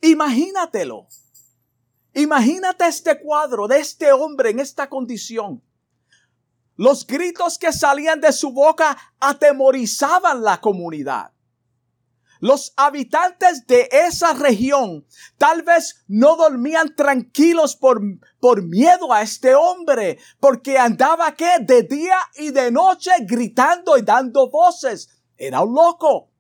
Imagínatelo. 0.00 1.08
Imagínate 2.12 2.86
este 2.86 3.18
cuadro 3.20 3.66
de 3.66 3.80
este 3.80 4.12
hombre 4.12 4.50
en 4.50 4.60
esta 4.60 4.88
condición. 4.88 5.60
Los 6.76 7.04
gritos 7.04 7.58
que 7.58 7.72
salían 7.72 8.20
de 8.20 8.32
su 8.32 8.52
boca 8.52 8.96
atemorizaban 9.18 10.42
la 10.42 10.60
comunidad. 10.60 11.32
Los 12.40 12.72
habitantes 12.76 13.66
de 13.66 13.88
esa 13.90 14.34
región 14.34 15.06
tal 15.38 15.62
vez 15.62 16.04
no 16.06 16.36
dormían 16.36 16.94
tranquilos 16.94 17.76
por, 17.76 18.00
por 18.40 18.62
miedo 18.62 19.12
a 19.12 19.22
este 19.22 19.54
hombre, 19.54 20.18
porque 20.40 20.78
andaba 20.78 21.34
que 21.34 21.58
de 21.60 21.82
día 21.82 22.18
y 22.36 22.50
de 22.50 22.70
noche 22.70 23.10
gritando 23.20 23.96
y 23.96 24.02
dando 24.02 24.50
voces. 24.50 25.08
Era 25.36 25.62
un 25.62 25.74
loco. 25.74 26.30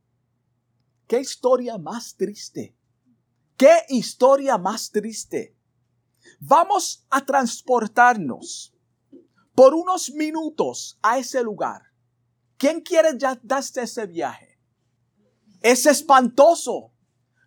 Qué 1.06 1.20
historia 1.20 1.78
más 1.78 2.16
triste. 2.16 2.76
Qué 3.56 3.84
historia 3.88 4.58
más 4.58 4.90
triste. 4.90 5.56
Vamos 6.40 7.06
a 7.08 7.24
transportarnos 7.24 8.74
por 9.54 9.74
unos 9.74 10.10
minutos 10.10 10.98
a 11.00 11.18
ese 11.18 11.42
lugar. 11.42 11.82
¿Quién 12.58 12.80
quiere 12.80 13.16
ya 13.16 13.38
darse 13.42 13.82
ese 13.82 14.06
viaje? 14.06 14.55
Es 15.60 15.86
espantoso. 15.86 16.92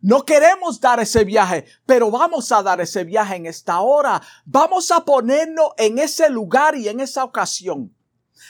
No 0.01 0.23
queremos 0.23 0.79
dar 0.79 0.99
ese 0.99 1.25
viaje, 1.25 1.65
pero 1.85 2.09
vamos 2.09 2.51
a 2.51 2.63
dar 2.63 2.79
ese 2.79 3.03
viaje 3.03 3.35
en 3.35 3.45
esta 3.45 3.81
hora. 3.81 4.21
Vamos 4.45 4.91
a 4.91 5.03
ponernos 5.03 5.71
en 5.77 5.99
ese 5.99 6.29
lugar 6.29 6.75
y 6.75 6.87
en 6.87 7.01
esa 7.01 7.23
ocasión. 7.23 7.93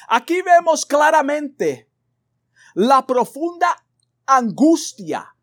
Aquí 0.07 0.41
vemos 0.43 0.85
claramente 0.85 1.89
la 2.75 3.05
profunda 3.05 3.83
angustia. 4.27 5.35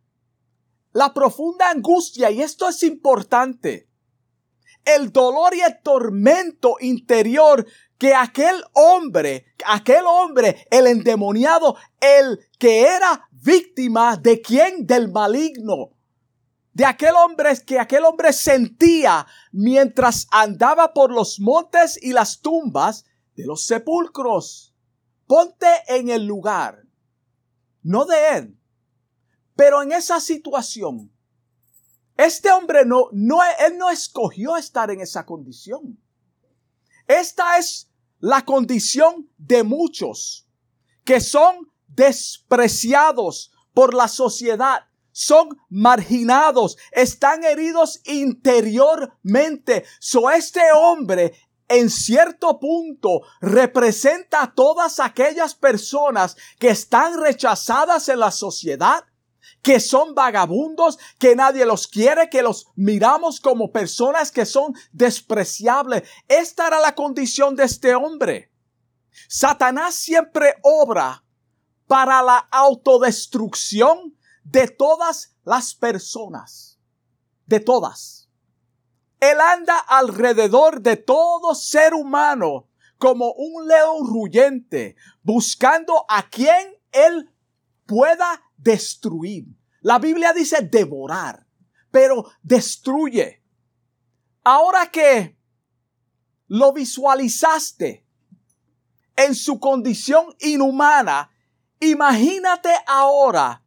La 0.92 1.12
profunda 1.12 1.70
angustia, 1.70 2.30
y 2.30 2.40
esto 2.40 2.68
es 2.68 2.82
importante. 2.84 3.88
El 4.84 5.12
dolor 5.12 5.54
y 5.54 5.60
el 5.60 5.82
tormento 5.82 6.76
interior 6.80 7.66
que 7.98 8.14
aquel 8.14 8.62
hombre, 8.72 9.46
aquel 9.66 10.04
hombre, 10.06 10.66
el 10.70 10.86
endemoniado, 10.86 11.76
el 12.00 12.38
que 12.58 12.82
era 12.82 13.28
víctima 13.42 14.16
de 14.16 14.40
quién? 14.40 14.86
Del 14.86 15.10
maligno. 15.10 15.92
De 16.72 16.84
aquel 16.84 17.14
hombre 17.14 17.50
que 17.64 17.78
aquel 17.78 18.04
hombre 18.04 18.32
sentía 18.32 19.26
mientras 19.52 20.26
andaba 20.30 20.92
por 20.92 21.10
los 21.10 21.40
montes 21.40 21.98
y 22.02 22.12
las 22.12 22.40
tumbas 22.40 23.04
de 23.34 23.46
los 23.46 23.66
sepulcros. 23.66 24.74
Ponte 25.26 25.66
en 25.88 26.10
el 26.10 26.24
lugar, 26.26 26.84
no 27.82 28.04
de 28.04 28.36
él, 28.36 28.60
pero 29.56 29.82
en 29.82 29.92
esa 29.92 30.20
situación. 30.20 31.10
Este 32.16 32.50
hombre 32.50 32.84
no, 32.84 33.08
no, 33.12 33.40
él 33.66 33.76
no 33.76 33.90
escogió 33.90 34.56
estar 34.56 34.90
en 34.90 35.00
esa 35.00 35.26
condición. 35.26 35.98
Esta 37.06 37.58
es 37.58 37.90
la 38.20 38.44
condición 38.44 39.30
de 39.36 39.62
muchos 39.62 40.48
que 41.04 41.20
son 41.20 41.70
despreciados 41.88 43.52
por 43.74 43.94
la 43.94 44.08
sociedad, 44.08 44.86
son 45.12 45.58
marginados, 45.70 46.76
están 46.92 47.42
heridos 47.42 48.00
interiormente. 48.04 49.84
So 49.98 50.30
este 50.30 50.60
hombre 50.74 51.32
en 51.68 51.90
cierto 51.90 52.60
punto 52.60 53.22
representa 53.40 54.42
a 54.42 54.54
todas 54.54 55.00
aquellas 55.00 55.54
personas 55.54 56.36
que 56.58 56.68
están 56.68 57.18
rechazadas 57.18 58.08
en 58.08 58.20
la 58.20 58.30
sociedad, 58.30 59.04
que 59.62 59.80
son 59.80 60.14
vagabundos, 60.14 60.98
que 61.18 61.34
nadie 61.34 61.66
los 61.66 61.88
quiere, 61.88 62.28
que 62.28 62.42
los 62.42 62.66
miramos 62.76 63.40
como 63.40 63.72
personas 63.72 64.30
que 64.30 64.46
son 64.46 64.74
despreciables. 64.92 66.04
Esta 66.28 66.68
era 66.68 66.78
la 66.78 66.94
condición 66.94 67.56
de 67.56 67.64
este 67.64 67.94
hombre. 67.94 68.52
Satanás 69.28 69.94
siempre 69.94 70.54
obra 70.62 71.24
para 71.86 72.22
la 72.22 72.38
autodestrucción 72.50 74.16
de 74.44 74.68
todas 74.68 75.36
las 75.44 75.74
personas. 75.74 76.78
De 77.46 77.60
todas. 77.60 78.28
Él 79.20 79.40
anda 79.40 79.78
alrededor 79.78 80.80
de 80.80 80.96
todo 80.96 81.54
ser 81.54 81.94
humano 81.94 82.68
como 82.98 83.32
un 83.32 83.66
león 83.66 84.06
ruyente, 84.06 84.96
buscando 85.22 86.04
a 86.08 86.28
quien 86.28 86.74
él 86.92 87.30
pueda 87.86 88.42
destruir. 88.56 89.46
La 89.80 89.98
Biblia 89.98 90.32
dice 90.32 90.62
devorar, 90.62 91.46
pero 91.90 92.30
destruye. 92.42 93.42
Ahora 94.42 94.90
que 94.90 95.38
lo 96.48 96.72
visualizaste 96.72 98.06
en 99.16 99.34
su 99.34 99.58
condición 99.58 100.34
inhumana, 100.40 101.30
Imagínate 101.80 102.70
ahora 102.86 103.62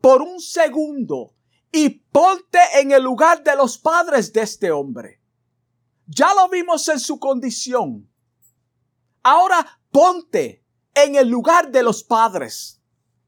por 0.00 0.22
un 0.22 0.40
segundo 0.40 1.34
y 1.72 1.90
ponte 1.90 2.58
en 2.74 2.92
el 2.92 3.02
lugar 3.02 3.42
de 3.42 3.56
los 3.56 3.78
padres 3.78 4.32
de 4.32 4.42
este 4.42 4.70
hombre. 4.70 5.20
Ya 6.06 6.32
lo 6.34 6.48
vimos 6.48 6.88
en 6.88 7.00
su 7.00 7.18
condición. 7.18 8.08
Ahora 9.22 9.80
ponte 9.90 10.64
en 10.94 11.16
el 11.16 11.28
lugar 11.28 11.70
de 11.70 11.82
los 11.82 12.02
padres 12.02 12.80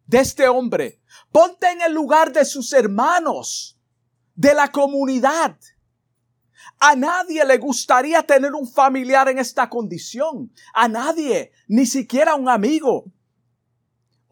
de 0.06 0.18
este 0.18 0.48
hombre. 0.48 1.00
Ponte 1.30 1.70
en 1.70 1.82
el 1.82 1.92
lugar 1.92 2.32
de 2.32 2.44
sus 2.44 2.72
hermanos, 2.72 3.78
de 4.34 4.54
la 4.54 4.70
comunidad. 4.72 5.58
A 6.78 6.96
nadie 6.96 7.44
le 7.44 7.58
gustaría 7.58 8.22
tener 8.22 8.54
un 8.54 8.66
familiar 8.66 9.28
en 9.28 9.38
esta 9.38 9.68
condición. 9.68 10.52
A 10.72 10.88
nadie, 10.88 11.52
ni 11.68 11.84
siquiera 11.84 12.34
un 12.34 12.48
amigo. 12.48 13.04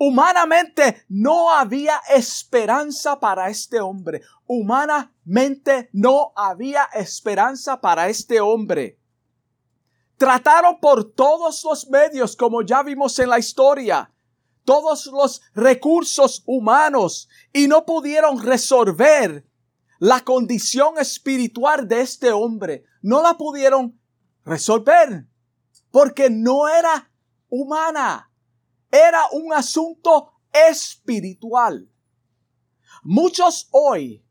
Humanamente 0.01 1.05
no 1.09 1.53
había 1.53 2.01
esperanza 2.09 3.19
para 3.19 3.51
este 3.51 3.81
hombre. 3.81 4.23
Humanamente 4.47 5.91
no 5.93 6.33
había 6.37 6.85
esperanza 6.95 7.81
para 7.81 8.09
este 8.09 8.41
hombre. 8.41 8.97
Trataron 10.17 10.79
por 10.81 11.13
todos 11.13 11.65
los 11.65 11.89
medios, 11.89 12.37
como 12.37 12.63
ya 12.63 12.85
vimos 12.85 13.19
en 13.19 13.29
la 13.29 13.41
historia, 13.41 14.13
todos 14.65 15.07
los 15.07 15.43
recursos 15.53 16.45
humanos 16.47 17.29
y 17.53 17.67
no 17.67 17.85
pudieron 17.85 18.41
resolver 18.41 19.45
la 19.99 20.21
condición 20.21 20.99
espiritual 20.99 21.89
de 21.89 22.03
este 22.03 22.31
hombre. 22.31 22.85
No 23.03 23.21
la 23.21 23.35
pudieron 23.35 24.01
resolver 24.45 25.27
porque 25.91 26.31
no 26.31 26.69
era 26.69 27.11
humana 27.49 28.28
era 28.91 29.29
un 29.33 29.53
asunto 29.53 30.33
espiritual. 30.53 31.89
Muchos 33.03 33.69
hoy 33.71 34.25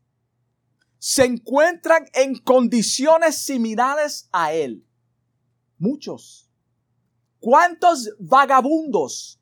se 0.98 1.24
encuentran 1.24 2.06
en 2.12 2.36
condiciones 2.36 3.36
similares 3.36 4.28
a 4.32 4.52
él. 4.52 4.84
Muchos. 5.78 6.50
¿Cuántos 7.40 8.10
vagabundos 8.18 9.40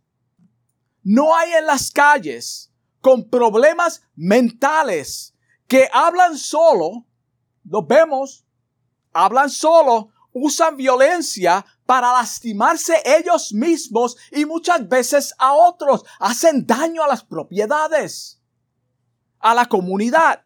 no 1.02 1.34
hay 1.34 1.52
en 1.52 1.66
las 1.66 1.90
calles 1.90 2.70
con 3.00 3.28
problemas 3.30 4.02
mentales 4.14 5.34
que 5.66 5.88
hablan 5.92 6.36
solo? 6.36 7.06
Los 7.64 7.86
vemos, 7.86 8.44
hablan 9.12 9.48
solo, 9.48 10.10
usan 10.32 10.76
violencia 10.76 11.64
para 11.86 12.12
lastimarse 12.12 13.00
ellos 13.04 13.52
mismos 13.52 14.16
y 14.32 14.44
muchas 14.44 14.86
veces 14.88 15.34
a 15.38 15.54
otros. 15.54 16.04
Hacen 16.18 16.66
daño 16.66 17.02
a 17.02 17.08
las 17.08 17.24
propiedades, 17.24 18.40
a 19.38 19.54
la 19.54 19.66
comunidad. 19.66 20.44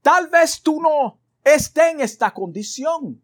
Tal 0.00 0.28
vez 0.28 0.62
tú 0.62 0.80
no 0.80 1.20
estés 1.44 1.92
en 1.92 2.00
esta 2.00 2.32
condición. 2.32 3.20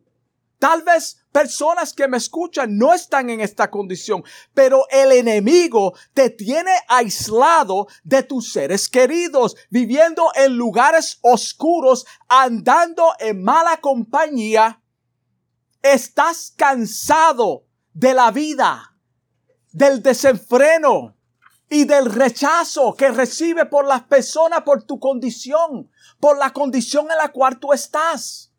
Tal 0.59 0.83
vez 0.83 1.25
personas 1.31 1.93
que 1.93 2.09
me 2.09 2.17
escuchan 2.17 2.77
no 2.77 2.93
están 2.93 3.31
en 3.31 3.41
esta 3.41 3.71
condición, 3.71 4.25
pero 4.55 4.87
el 4.91 5.13
enemigo 5.13 5.95
te 6.15 6.31
tiene 6.31 6.73
aislado 6.89 7.87
de 8.03 8.25
tus 8.25 8.53
seres 8.53 8.89
queridos, 8.89 9.55
viviendo 9.71 10.33
en 10.35 10.57
lugares 10.57 11.19
oscuros, 11.23 12.07
andando 12.29 13.13
en 13.21 13.43
mala 13.45 13.77
compañía. 13.81 14.83
Estás 15.83 16.53
cansado 16.57 17.65
de 17.93 18.15
la 18.15 18.31
vida, 18.31 18.97
del 19.73 20.03
desenfreno 20.03 21.17
y 21.71 21.85
del 21.85 22.07
rechazo 22.07 22.95
que 22.95 23.11
recibe 23.11 23.67
por 23.67 23.87
las 23.87 24.05
personas 24.05 24.63
por 24.63 24.85
tu 24.85 24.99
condición, 24.99 25.91
por 26.19 26.39
la 26.39 26.53
condición 26.53 27.11
en 27.11 27.19
la 27.19 27.31
cual 27.31 27.59
tú 27.59 27.73
estás. 27.73 28.53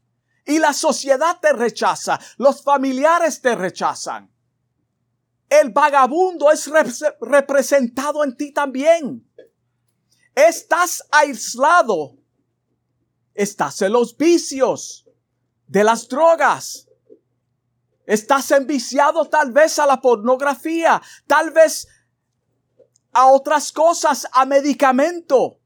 Y 0.46 0.60
la 0.60 0.74
sociedad 0.74 1.40
te 1.40 1.54
rechaza, 1.54 2.20
los 2.38 2.64
familiares 2.64 3.42
te 3.42 3.56
rechazan. 3.56 4.32
El 5.50 5.72
vagabundo 5.72 6.52
es 6.52 6.70
representado 7.20 8.24
en 8.24 8.38
ti 8.38 8.52
también. 8.52 9.28
Estás 10.36 11.04
aislado. 11.12 12.16
Estás 13.34 13.82
en 13.82 13.94
los 13.94 14.16
vicios 14.16 15.08
de 15.68 15.84
las 15.84 16.08
drogas. 16.08 16.89
Estás 18.10 18.50
enviciado 18.50 19.26
tal 19.26 19.52
vez 19.52 19.78
a 19.78 19.86
la 19.86 20.02
pornografía, 20.02 21.00
tal 21.28 21.52
vez 21.52 21.88
a 23.12 23.28
otras 23.28 23.72
cosas, 23.72 24.28
a 24.32 24.48
medicamento, 24.48 25.60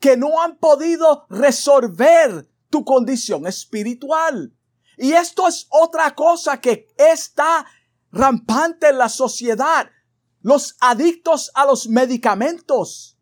que 0.00 0.16
no 0.16 0.42
han 0.42 0.56
podido 0.56 1.26
resolver 1.30 2.50
tu 2.68 2.84
condición 2.84 3.46
espiritual. 3.46 4.52
Y 4.96 5.12
esto 5.12 5.46
es 5.46 5.68
otra 5.70 6.16
cosa 6.16 6.60
que 6.60 6.88
está 6.96 7.64
rampante 8.10 8.88
en 8.88 8.98
la 8.98 9.08
sociedad. 9.08 9.88
Los 10.40 10.74
adictos 10.80 11.52
a 11.54 11.64
los 11.64 11.86
medicamentos 11.86 13.16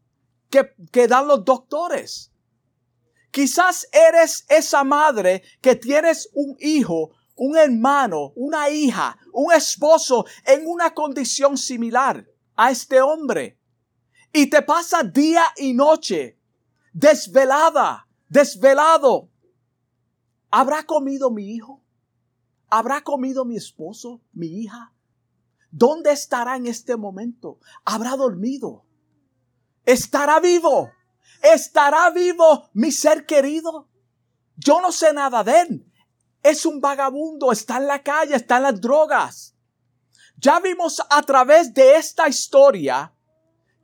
que, 0.49 0.75
que 0.91 1.09
dan 1.09 1.29
los 1.29 1.45
doctores. 1.45 2.33
Quizás 3.31 3.87
eres 3.93 4.47
esa 4.49 4.83
madre 4.83 5.43
que 5.61 5.77
tienes 5.77 6.31
un 6.33 6.57
hijo, 6.59 7.11
un 7.39 7.57
hermano, 7.57 8.33
una 8.37 8.69
hija, 8.69 9.17
un 9.33 9.53
esposo 9.53 10.27
en 10.45 10.67
una 10.67 10.93
condición 10.93 11.57
similar 11.57 12.27
a 12.55 12.71
este 12.71 13.01
hombre. 13.01 13.59
Y 14.33 14.51
te 14.51 14.61
pasa 14.63 15.03
día 15.03 15.45
y 15.57 15.73
noche, 15.73 16.39
desvelada, 16.93 18.07
desvelado, 18.29 19.31
¿Habrá 20.51 20.85
comido 20.85 21.31
mi 21.31 21.55
hijo? 21.55 21.83
¿Habrá 22.71 23.03
comido 23.03 23.45
mi 23.45 23.57
esposo, 23.57 24.23
mi 24.33 24.47
hija? 24.47 24.93
¿Dónde 25.71 26.13
estará 26.13 26.57
en 26.57 26.67
este 26.67 26.97
momento? 26.97 27.61
¿Habrá 27.85 28.17
dormido? 28.17 28.85
¿Estará 29.85 30.41
vivo? 30.41 30.91
¿Estará 31.43 32.11
vivo 32.11 32.69
mi 32.73 32.91
ser 32.93 33.27
querido? 33.27 33.89
Yo 34.57 34.81
no 34.81 34.91
sé 34.91 35.13
nada 35.13 35.45
de 35.45 35.61
él. 35.61 35.88
Es 36.43 36.65
un 36.65 36.81
vagabundo, 36.81 37.53
está 37.53 37.79
en 37.79 37.87
la 37.87 38.03
calle, 38.03 38.35
está 38.35 38.59
en 38.59 38.63
las 38.65 38.81
drogas. 38.81 39.55
Ya 40.37 40.61
vimos 40.61 41.03
a 41.11 41.23
través 41.23 41.75
de 41.75 41.97
esta 41.97 42.29
historia 42.29 43.13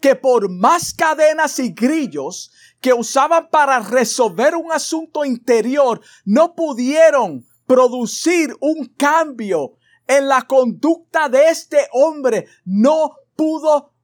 que 0.00 0.14
por 0.14 0.50
más 0.50 0.92
cadenas 0.92 1.58
y 1.58 1.72
grillos 1.72 2.52
que 2.80 2.92
usaban 2.92 3.48
para 3.48 3.80
resolver 3.80 4.54
un 4.54 4.70
asunto 4.70 5.24
interior 5.24 6.00
no 6.24 6.54
pudieron 6.54 7.46
producir 7.66 8.54
un 8.60 8.86
cambio 8.96 9.78
en 10.06 10.28
la 10.28 10.42
conducta 10.42 11.28
de 11.28 11.48
este 11.48 11.88
hombre. 11.92 12.46
No 12.64 13.16
pudo 13.34 13.94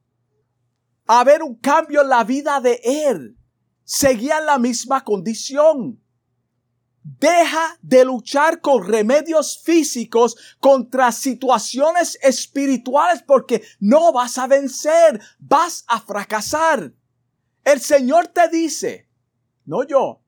haber 1.06 1.42
un 1.42 1.56
cambio 1.56 2.02
en 2.02 2.08
la 2.08 2.24
vida 2.24 2.60
de 2.60 2.80
él. 2.82 3.36
Seguía 3.84 4.38
en 4.38 4.46
la 4.46 4.58
misma 4.58 5.04
condición. 5.04 6.02
Deja 7.02 7.78
de 7.80 8.04
luchar 8.04 8.60
con 8.60 8.86
remedios 8.86 9.62
físicos 9.62 10.36
contra 10.60 11.12
situaciones 11.12 12.18
espirituales 12.22 13.22
porque 13.22 13.62
no 13.78 14.12
vas 14.12 14.36
a 14.36 14.46
vencer, 14.46 15.20
vas 15.38 15.84
a 15.88 16.00
fracasar. 16.00 16.92
El 17.64 17.80
Señor 17.80 18.28
te 18.28 18.48
dice, 18.48 19.08
no 19.64 19.84
yo, 19.84 20.20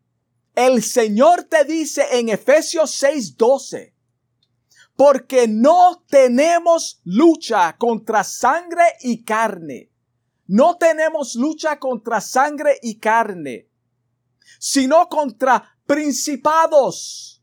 el 0.55 0.83
Señor 0.83 1.45
te 1.45 1.65
dice 1.65 2.05
en 2.13 2.29
Efesios 2.29 3.03
6:12, 3.03 3.93
porque 4.97 5.49
no 5.49 6.05
tenemos 6.09 7.01
lucha 7.05 7.77
contra 7.77 8.25
sangre 8.25 8.85
y 9.01 9.25
carne. 9.25 9.91
No 10.47 10.77
tenemos 10.77 11.35
lucha 11.35 11.79
contra 11.79 12.21
sangre 12.21 12.79
y 12.83 12.99
carne, 12.99 13.69
sino 14.59 15.09
contra 15.09 15.79
principados, 15.87 17.43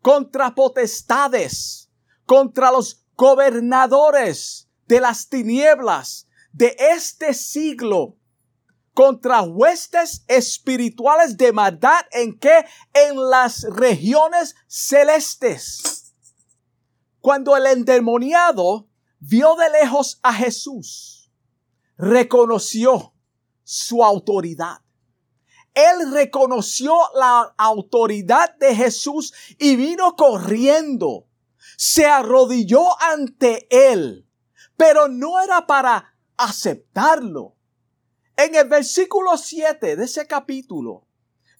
contra 0.00 0.54
potestades, 0.54 1.90
contra 2.26 2.70
los 2.70 3.04
gobernadores 3.16 4.68
de 4.86 5.00
las 5.00 5.28
tinieblas 5.28 6.26
de 6.52 6.76
este 6.78 7.34
siglo 7.34 8.16
contra 8.94 9.42
huestes 9.42 10.24
espirituales 10.28 11.36
de 11.36 11.52
maldad 11.52 12.04
en 12.10 12.38
que 12.38 12.64
en 12.92 13.30
las 13.30 13.62
regiones 13.62 14.54
celestes. 14.66 16.12
Cuando 17.20 17.56
el 17.56 17.66
endemoniado 17.66 18.88
vio 19.18 19.54
de 19.54 19.70
lejos 19.70 20.18
a 20.22 20.34
Jesús, 20.34 21.30
reconoció 21.96 23.14
su 23.62 24.04
autoridad. 24.04 24.81
Él 25.74 26.12
reconoció 26.12 26.94
la 27.14 27.54
autoridad 27.56 28.54
de 28.56 28.74
Jesús 28.74 29.32
y 29.58 29.76
vino 29.76 30.16
corriendo. 30.16 31.26
Se 31.76 32.06
arrodilló 32.06 33.00
ante 33.02 33.66
él, 33.70 34.28
pero 34.76 35.08
no 35.08 35.40
era 35.40 35.66
para 35.66 36.14
aceptarlo 36.36 37.56
en 38.36 38.54
el 38.54 38.68
versículo 38.68 39.36
7 39.36 39.96
de 39.96 40.04
ese 40.04 40.26
capítulo, 40.26 41.06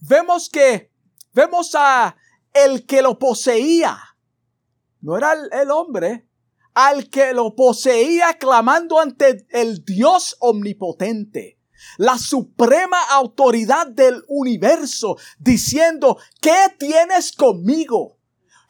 vemos 0.00 0.48
que, 0.48 0.90
vemos 1.32 1.74
a 1.74 2.16
el 2.52 2.86
que 2.86 3.02
lo 3.02 3.18
poseía. 3.18 3.98
No 5.00 5.16
era 5.16 5.32
el, 5.32 5.48
el 5.52 5.70
hombre, 5.70 6.26
al 6.74 7.10
que 7.10 7.34
lo 7.34 7.54
poseía 7.54 8.34
clamando 8.34 8.98
ante 8.98 9.46
el 9.50 9.84
Dios 9.84 10.36
omnipotente 10.40 11.58
la 11.98 12.18
suprema 12.18 13.00
autoridad 13.10 13.86
del 13.86 14.22
universo, 14.28 15.16
diciendo, 15.38 16.18
¿qué 16.40 16.74
tienes 16.78 17.32
conmigo? 17.32 18.18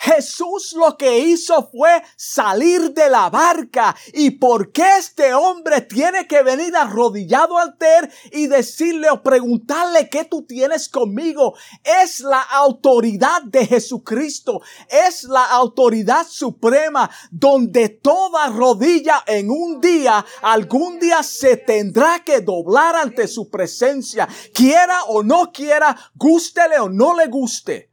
Jesús 0.03 0.73
lo 0.73 0.97
que 0.97 1.21
hizo 1.21 1.71
fue 1.71 2.03
salir 2.17 2.93
de 2.93 3.09
la 3.09 3.31
barca. 3.31 3.95
¿Y 4.12 4.33
por 4.33 4.73
qué 4.73 4.97
este 4.99 5.33
hombre 5.33 5.83
tiene 5.83 6.27
que 6.27 6.43
venir 6.43 6.75
arrodillado 6.75 7.57
ante 7.57 7.87
él 7.99 8.11
y 8.33 8.49
decirle 8.49 9.09
o 9.11 9.23
preguntarle 9.23 10.09
qué 10.09 10.25
tú 10.25 10.43
tienes 10.43 10.88
conmigo? 10.88 11.55
Es 11.85 12.19
la 12.19 12.41
autoridad 12.41 13.43
de 13.43 13.65
Jesucristo. 13.65 14.61
Es 14.88 15.23
la 15.23 15.45
autoridad 15.45 16.27
suprema 16.27 17.09
donde 17.31 17.88
toda 17.88 18.49
rodilla 18.49 19.23
en 19.25 19.51
un 19.51 19.81
día, 19.81 20.27
algún 20.43 20.99
día 20.99 21.23
se 21.23 21.57
tendrá 21.59 22.25
que 22.25 22.41
doblar 22.41 22.97
ante 22.97 23.29
su 23.29 23.49
presencia. 23.49 24.29
Quiera 24.53 25.05
o 25.05 25.23
no 25.23 25.53
quiera, 25.53 25.97
gústele 26.17 26.81
o 26.81 26.88
no 26.88 27.17
le 27.17 27.29
guste. 27.29 27.93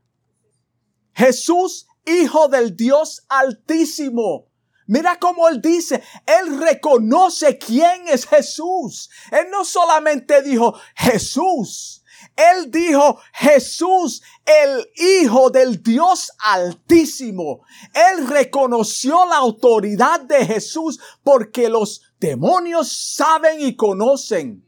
Jesús 1.14 1.89
Hijo 2.10 2.48
del 2.48 2.76
Dios 2.76 3.26
Altísimo, 3.30 4.50
Mira 4.92 5.20
cómo 5.20 5.48
él 5.48 5.62
dice, 5.62 6.02
él 6.26 6.60
reconoce 6.60 7.60
quién 7.60 8.08
es 8.08 8.26
Jesús. 8.26 9.12
Él 9.32 9.46
no 9.52 9.64
solamente 9.64 10.42
dijo 10.42 10.74
Jesús, 10.96 12.00
él 12.36 12.72
dijo 12.72 13.20
Jesús, 13.34 14.24
el 14.46 14.90
Hijo 14.96 15.50
del 15.50 15.84
Dios 15.84 16.32
Altísimo. 16.40 17.62
Él 17.94 18.28
reconoció 18.28 19.26
la 19.26 19.38
autoridad 19.38 20.22
de 20.22 20.46
Jesús 20.46 21.00
porque 21.24 21.70
los 21.70 22.02
demonios 22.20 22.92
saben 22.92 23.62
y 23.62 23.76
conocen. 23.76 24.66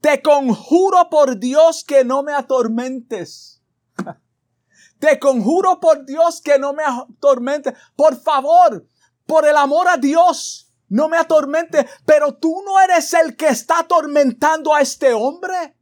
Te 0.00 0.22
conjuro 0.22 1.10
por 1.10 1.38
Dios 1.38 1.84
que 1.84 2.04
no 2.04 2.22
me 2.22 2.32
atormentes. 2.32 3.60
Te 5.02 5.18
conjuro 5.18 5.80
por 5.80 6.06
Dios 6.06 6.40
que 6.40 6.60
no 6.60 6.74
me 6.74 6.84
atormentes. 6.84 7.74
Por 7.96 8.22
favor, 8.22 8.86
por 9.26 9.44
el 9.48 9.56
amor 9.56 9.88
a 9.88 9.96
Dios, 9.96 10.72
no 10.88 11.08
me 11.08 11.16
atormente, 11.16 11.88
pero 12.06 12.34
tú 12.34 12.62
no 12.64 12.78
eres 12.78 13.12
el 13.14 13.36
que 13.36 13.48
está 13.48 13.80
atormentando 13.80 14.72
a 14.72 14.80
este 14.80 15.12
hombre. 15.12 15.76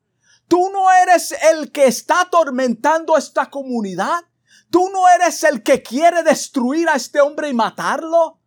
Tú 0.48 0.70
no 0.72 0.90
eres 0.90 1.34
el 1.52 1.70
que 1.70 1.84
está 1.84 2.22
atormentando 2.22 3.14
a 3.14 3.18
esta 3.18 3.50
comunidad. 3.50 4.22
Tú 4.70 4.88
no 4.90 5.06
eres 5.06 5.44
el 5.44 5.62
que 5.62 5.82
quiere 5.82 6.22
destruir 6.22 6.88
a 6.88 6.94
este 6.94 7.20
hombre 7.20 7.50
y 7.50 7.52
matarlo. 7.52 8.38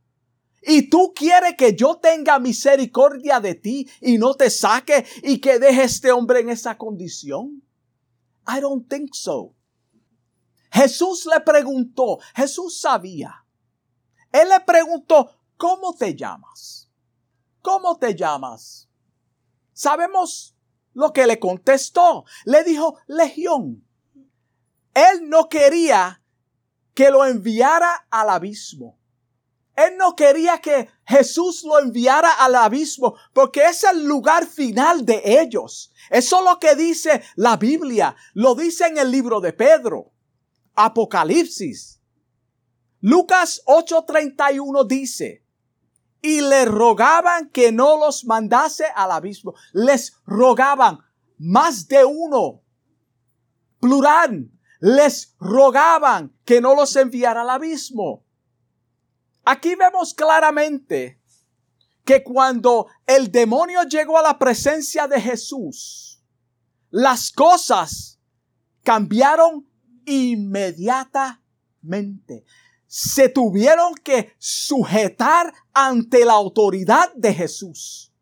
Y 0.63 0.89
tú 0.89 1.13
quieres 1.15 1.53
que 1.55 1.75
yo 1.75 1.97
tenga 1.97 2.39
misericordia 2.39 3.39
de 3.39 3.53
ti 3.53 3.87
y 4.01 4.17
no 4.17 4.33
te 4.33 4.49
saque 4.49 5.05
y 5.21 5.37
que 5.37 5.59
deje 5.59 5.83
este 5.83 6.11
hombre 6.11 6.39
en 6.39 6.49
esa 6.49 6.79
condición. 6.79 7.61
I 8.47 8.59
don't 8.59 8.89
think 8.89 9.13
so. 9.13 9.53
Jesús 10.73 11.25
le 11.33 11.39
preguntó, 11.39 12.19
Jesús 12.35 12.81
sabía 12.81 13.43
él 14.33 14.49
le 14.49 14.59
preguntó, 14.61 15.29
¿cómo 15.57 15.93
te 15.93 16.15
llamas? 16.15 16.89
¿Cómo 17.61 17.97
te 17.97 18.15
llamas? 18.15 18.89
Sabemos 19.71 20.57
lo 20.93 21.13
que 21.13 21.27
le 21.27 21.39
contestó. 21.39 22.25
Le 22.43 22.63
dijo, 22.63 22.97
Legión. 23.07 23.87
Él 24.93 25.29
no 25.29 25.49
quería 25.49 26.21
que 26.93 27.09
lo 27.09 27.25
enviara 27.25 28.07
al 28.09 28.29
abismo. 28.29 28.99
Él 29.75 29.97
no 29.97 30.15
quería 30.15 30.59
que 30.59 30.89
Jesús 31.05 31.63
lo 31.63 31.79
enviara 31.79 32.31
al 32.31 32.55
abismo 32.55 33.15
porque 33.33 33.65
es 33.65 33.83
el 33.83 34.03
lugar 34.03 34.45
final 34.45 35.05
de 35.05 35.21
ellos. 35.41 35.91
Eso 36.09 36.39
es 36.39 36.43
lo 36.43 36.59
que 36.59 36.75
dice 36.75 37.23
la 37.35 37.57
Biblia. 37.57 38.15
Lo 38.33 38.53
dice 38.55 38.85
en 38.87 38.97
el 38.97 39.09
libro 39.09 39.39
de 39.41 39.53
Pedro. 39.53 40.12
Apocalipsis. 40.75 41.99
Lucas 43.01 43.61
8:31 43.65 44.87
dice, 44.87 45.43
y 46.21 46.39
le 46.39 46.63
rogaban 46.65 47.49
que 47.49 47.71
no 47.71 47.97
los 47.97 48.25
mandase 48.25 48.85
al 48.95 49.11
abismo. 49.11 49.53
Les 49.73 50.15
rogaban 50.25 50.99
más 51.37 51.87
de 51.89 52.05
uno, 52.05 52.61
plural, 53.81 54.49
les 54.79 55.35
rogaban 55.37 56.33
que 56.45 56.61
no 56.61 56.75
los 56.75 56.95
enviara 56.95 57.41
al 57.41 57.49
abismo. 57.49 58.25
Aquí 59.43 59.75
vemos 59.75 60.13
claramente 60.13 61.21
que 62.05 62.23
cuando 62.23 62.87
el 63.05 63.29
demonio 63.29 63.83
llegó 63.83 64.17
a 64.17 64.21
la 64.21 64.39
presencia 64.39 65.07
de 65.07 65.19
Jesús, 65.19 66.23
las 66.89 67.31
cosas 67.31 68.21
cambiaron 68.83 69.67
inmediatamente 70.05 72.45
se 72.87 73.29
tuvieron 73.29 73.95
que 73.95 74.33
sujetar 74.37 75.53
ante 75.73 76.25
la 76.25 76.33
autoridad 76.33 77.11
de 77.15 77.33
Jesús. 77.33 78.13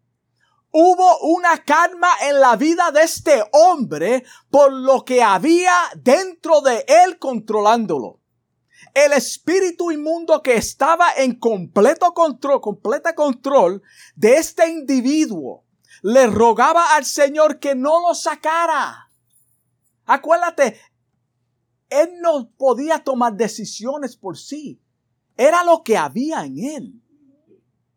Hubo 0.71 1.19
una 1.19 1.63
calma 1.65 2.07
en 2.21 2.39
la 2.39 2.55
vida 2.55 2.91
de 2.91 3.03
este 3.03 3.43
hombre 3.51 4.23
por 4.49 4.71
lo 4.71 5.03
que 5.03 5.21
había 5.21 5.73
dentro 5.97 6.61
de 6.61 6.85
él 6.87 7.19
controlándolo. 7.19 8.21
El 8.93 9.11
espíritu 9.11 9.91
inmundo 9.91 10.41
que 10.41 10.55
estaba 10.55 11.11
en 11.17 11.37
completo 11.37 12.13
control, 12.13 12.61
completa 12.61 13.13
control 13.13 13.81
de 14.15 14.35
este 14.35 14.69
individuo, 14.69 15.65
le 16.01 16.27
rogaba 16.27 16.95
al 16.95 17.03
Señor 17.03 17.59
que 17.59 17.75
no 17.75 18.07
lo 18.07 18.15
sacara. 18.15 19.09
Acuérdate, 20.05 20.79
él 21.91 22.09
no 22.21 22.49
podía 22.57 23.03
tomar 23.03 23.35
decisiones 23.35 24.15
por 24.15 24.37
sí. 24.37 24.81
Era 25.37 25.63
lo 25.63 25.83
que 25.83 25.97
había 25.97 26.43
en 26.45 26.57
él 26.57 27.01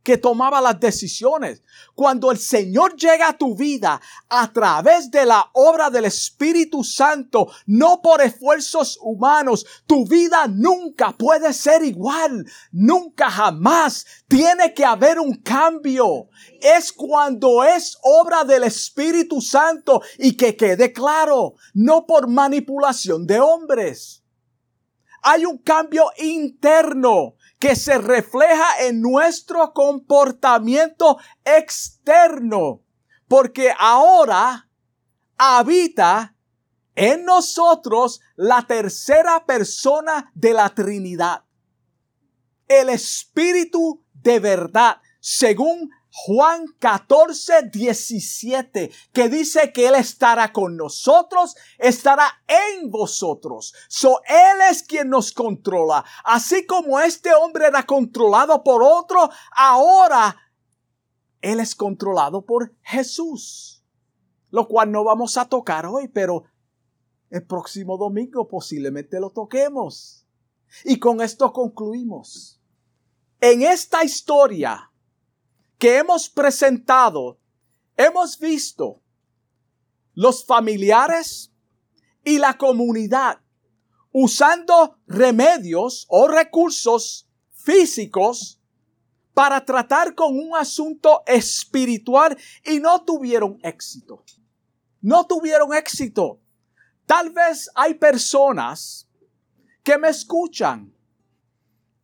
que 0.05 0.19
tomaba 0.19 0.61
las 0.61 0.79
decisiones. 0.79 1.62
Cuando 1.95 2.31
el 2.31 2.38
Señor 2.38 2.95
llega 2.95 3.31
a 3.31 3.38
tu 3.38 3.57
vida 3.57 4.01
a 4.29 4.53
través 4.53 5.11
de 5.11 5.25
la 5.25 5.51
obra 5.55 5.88
del 5.88 6.05
Espíritu 6.05 6.85
Santo, 6.85 7.49
no 7.67 8.03
por 8.03 8.21
esfuerzos 8.21 8.99
humanos, 9.01 9.64
tu 9.87 10.07
vida 10.07 10.47
nunca 10.47 11.12
puede 11.12 11.55
ser 11.55 11.83
igual. 11.83 12.45
Nunca 12.71 13.31
jamás. 13.31 14.05
Tiene 14.29 14.75
que 14.75 14.85
haber 14.85 15.19
un 15.19 15.37
cambio. 15.37 16.29
Es 16.61 16.93
cuando 16.93 17.64
es 17.64 17.97
obra 18.03 18.45
del 18.45 18.64
Espíritu 18.64 19.40
Santo 19.40 20.03
y 20.19 20.37
que 20.37 20.55
quede 20.55 20.93
claro, 20.93 21.55
no 21.73 22.07
por 22.07 22.29
manipulación 22.29 23.27
de 23.27 23.40
hombres. 23.40 24.23
Hay 25.23 25.47
un 25.47 25.57
cambio 25.57 26.11
interno 26.19 27.34
que 27.64 27.77
se 27.77 27.96
refleja 27.96 28.85
en 28.87 29.00
nuestro 29.00 29.72
comportamiento 29.72 31.16
externo, 31.46 32.83
porque 33.27 33.72
ahora 33.79 34.68
habita 35.38 36.37
en 36.94 37.24
nosotros 37.24 38.20
la 38.37 38.66
tercera 38.66 39.46
persona 39.46 40.31
de 40.35 40.53
la 40.53 40.74
Trinidad, 40.74 41.44
el 42.68 42.90
Espíritu 42.90 44.05
de 44.12 44.40
verdad, 44.40 44.98
según 45.18 45.88
Juan 46.16 46.66
14, 46.79 47.70
17, 47.72 48.92
que 49.12 49.29
dice 49.29 49.72
que 49.72 49.88
Él 49.88 49.96
estará 49.96 50.53
con 50.53 50.77
nosotros, 50.77 51.57
estará 51.77 52.40
en 52.46 52.88
vosotros. 52.88 53.74
So, 53.88 54.20
Él 54.29 54.61
es 54.70 54.85
quien 54.85 55.11
nos 55.11 55.33
controla. 55.33 56.05
Así 56.22 56.66
como 56.66 57.00
este 57.00 57.35
hombre 57.35 57.66
era 57.66 57.83
controlado 57.83 58.62
por 58.62 58.85
otro, 58.85 59.29
ahora 59.57 60.37
Él 61.40 61.59
es 61.59 61.74
controlado 61.74 62.42
por 62.46 62.72
Jesús. 62.83 63.85
Lo 64.50 64.68
cual 64.68 64.92
no 64.92 65.03
vamos 65.03 65.37
a 65.37 65.46
tocar 65.46 65.85
hoy, 65.85 66.07
pero 66.07 66.44
el 67.29 67.44
próximo 67.44 67.98
domingo 67.98 68.46
posiblemente 68.46 69.18
lo 69.18 69.31
toquemos. 69.31 70.24
Y 70.85 71.00
con 71.00 71.20
esto 71.20 71.53
concluimos. 71.53 72.61
En 73.40 73.62
esta 73.62 74.05
historia, 74.05 74.92
que 75.78 75.98
hemos 75.98 76.28
presentado, 76.28 77.38
hemos 77.96 78.38
visto 78.38 79.02
los 80.14 80.44
familiares 80.44 81.52
y 82.24 82.38
la 82.38 82.56
comunidad 82.56 83.40
usando 84.12 84.96
remedios 85.08 86.06
o 86.08 86.28
recursos 86.28 87.28
físicos 87.50 88.60
para 89.34 89.64
tratar 89.64 90.14
con 90.14 90.38
un 90.38 90.54
asunto 90.56 91.24
espiritual 91.26 92.38
y 92.64 92.78
no 92.78 93.02
tuvieron 93.04 93.58
éxito. 93.64 94.24
No 95.00 95.26
tuvieron 95.26 95.74
éxito. 95.74 96.40
Tal 97.04 97.30
vez 97.30 97.68
hay 97.74 97.94
personas 97.94 99.08
que 99.82 99.98
me 99.98 100.08
escuchan 100.08 100.94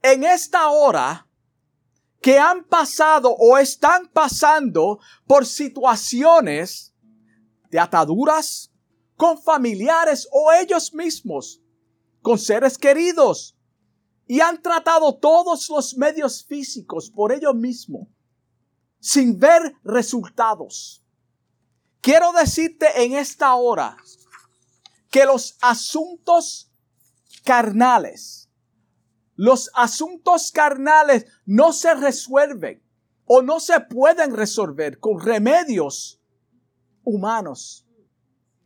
en 0.02 0.24
esta 0.24 0.68
hora 0.68 1.28
que 2.20 2.38
han 2.38 2.64
pasado 2.64 3.34
o 3.38 3.56
están 3.58 4.08
pasando 4.08 5.00
por 5.26 5.46
situaciones 5.46 6.94
de 7.70 7.78
ataduras 7.78 8.70
con 9.16 9.40
familiares 9.40 10.28
o 10.32 10.52
ellos 10.52 10.94
mismos, 10.94 11.60
con 12.22 12.38
seres 12.38 12.78
queridos, 12.78 13.56
y 14.26 14.40
han 14.40 14.62
tratado 14.62 15.16
todos 15.16 15.68
los 15.68 15.96
medios 15.96 16.44
físicos 16.44 17.10
por 17.10 17.32
ellos 17.32 17.54
mismos, 17.54 18.08
sin 19.00 19.38
ver 19.38 19.74
resultados. 19.82 21.04
Quiero 22.00 22.32
decirte 22.32 23.02
en 23.02 23.14
esta 23.14 23.54
hora 23.54 23.96
que 25.10 25.24
los 25.24 25.56
asuntos 25.60 26.70
carnales, 27.44 28.39
los 29.40 29.70
asuntos 29.72 30.52
carnales 30.52 31.24
no 31.46 31.72
se 31.72 31.94
resuelven 31.94 32.82
o 33.24 33.40
no 33.40 33.58
se 33.58 33.80
pueden 33.80 34.36
resolver 34.36 35.00
con 35.00 35.18
remedios 35.18 36.20
humanos, 37.04 37.86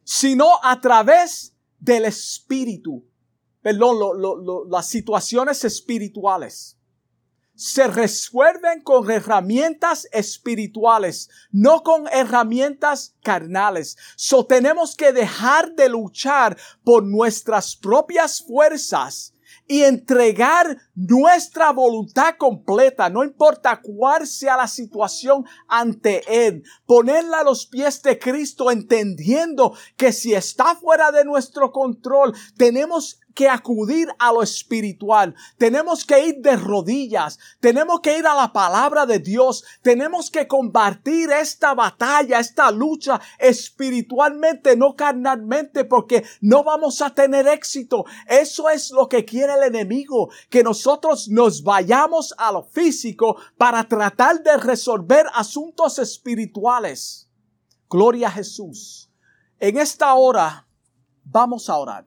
sino 0.03 0.49
a 0.65 0.81
través 0.81 1.55
del 1.79 2.07
espíritu, 2.07 3.09
perdón, 3.63 3.99
las 4.69 4.89
situaciones 4.89 5.65
espirituales. 5.65 6.77
se 7.55 7.87
resuelven 7.87 8.83
con 8.83 9.09
herramientas 9.09 10.09
espirituales, 10.11 11.31
no 11.53 11.85
con 11.85 12.09
herramientas 12.09 13.15
carnales. 13.23 13.97
So 14.17 14.45
tenemos 14.45 14.97
que 14.97 15.13
dejar 15.13 15.73
de 15.77 15.89
luchar 15.89 16.59
por 16.83 17.05
nuestras 17.05 17.77
propias 17.77 18.43
fuerzas 18.43 19.35
y 19.67 19.83
entregar 19.83 20.77
nuestra 20.95 21.73
voluntad 21.73 22.35
completa, 22.39 23.09
no 23.09 23.25
importa 23.25 23.81
cuál 23.83 24.27
sea 24.27 24.57
la 24.57 24.69
situación 24.69 25.45
ante 25.69 26.47
Él, 26.47 26.63
ponerla 26.87 27.41
a 27.41 27.45
los 27.45 27.67
pies 27.67 28.03
de 28.03 28.19
Cristo, 28.19 28.71
entendiendo 28.71 29.75
que 29.97 30.13
si 30.13 30.35
está 30.35 30.77
fuera 30.77 31.11
de 31.13 31.25
nuestro 31.25 31.73
control, 31.73 32.35
tenemos 32.57 33.21
que 33.35 33.49
acudir 33.49 34.09
a 34.19 34.33
lo 34.33 34.43
espiritual. 34.43 35.35
Tenemos 35.59 36.05
que 36.05 36.27
ir 36.27 36.37
de 36.41 36.57
rodillas. 36.57 37.39
Tenemos 37.61 38.01
que 38.01 38.19
ir 38.19 38.27
a 38.27 38.35
la 38.35 38.53
palabra 38.53 39.05
de 39.05 39.19
Dios. 39.19 39.65
Tenemos 39.83 40.31
que 40.31 40.47
combatir 40.47 41.31
esta 41.31 41.75
batalla, 41.75 42.39
esta 42.39 42.71
lucha 42.71 43.21
espiritualmente, 43.39 44.77
no 44.77 44.95
carnalmente, 44.95 45.85
porque 45.85 46.25
no 46.41 46.63
vamos 46.65 47.03
a 47.03 47.11
tener 47.11 47.49
éxito. 47.49 48.05
Eso 48.27 48.71
es 48.71 48.91
lo 48.91 49.09
que 49.09 49.25
quiere 49.25 49.55
el 49.55 49.65
enemigo, 49.65 50.31
que 50.49 50.63
nosotros 50.63 51.29
nos 51.29 51.63
vayamos 51.63 52.35
a 52.39 52.53
lo 52.53 52.63
físico 52.63 53.37
para 53.59 53.85
tratar 53.85 54.43
de 54.43 54.57
resolver 54.57 55.27
asuntos 55.35 55.99
espirituales. 55.99 57.29
Gloria 57.91 58.29
a 58.29 58.31
Jesús. 58.31 59.11
En 59.59 59.79
esta 59.79 60.15
hora 60.15 60.67
vamos 61.25 61.69
a 61.69 61.77
orar. 61.77 62.07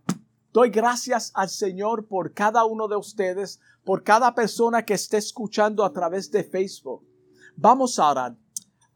Doy 0.58 0.72
gracias 0.72 1.32
al 1.36 1.50
Señor 1.50 2.08
por 2.08 2.34
cada 2.34 2.66
uno 2.66 2.88
de 2.88 2.96
ustedes, 2.96 3.60
por 3.86 4.04
cada 4.04 4.34
persona 4.34 4.84
que 4.84 4.96
esté 4.96 5.18
escuchando 5.18 5.86
a 5.86 5.94
través 5.94 6.32
de 6.32 6.44
Facebook. 6.44 7.08
Vamos 7.56 8.00
a 8.00 8.10
orar. 8.10 8.36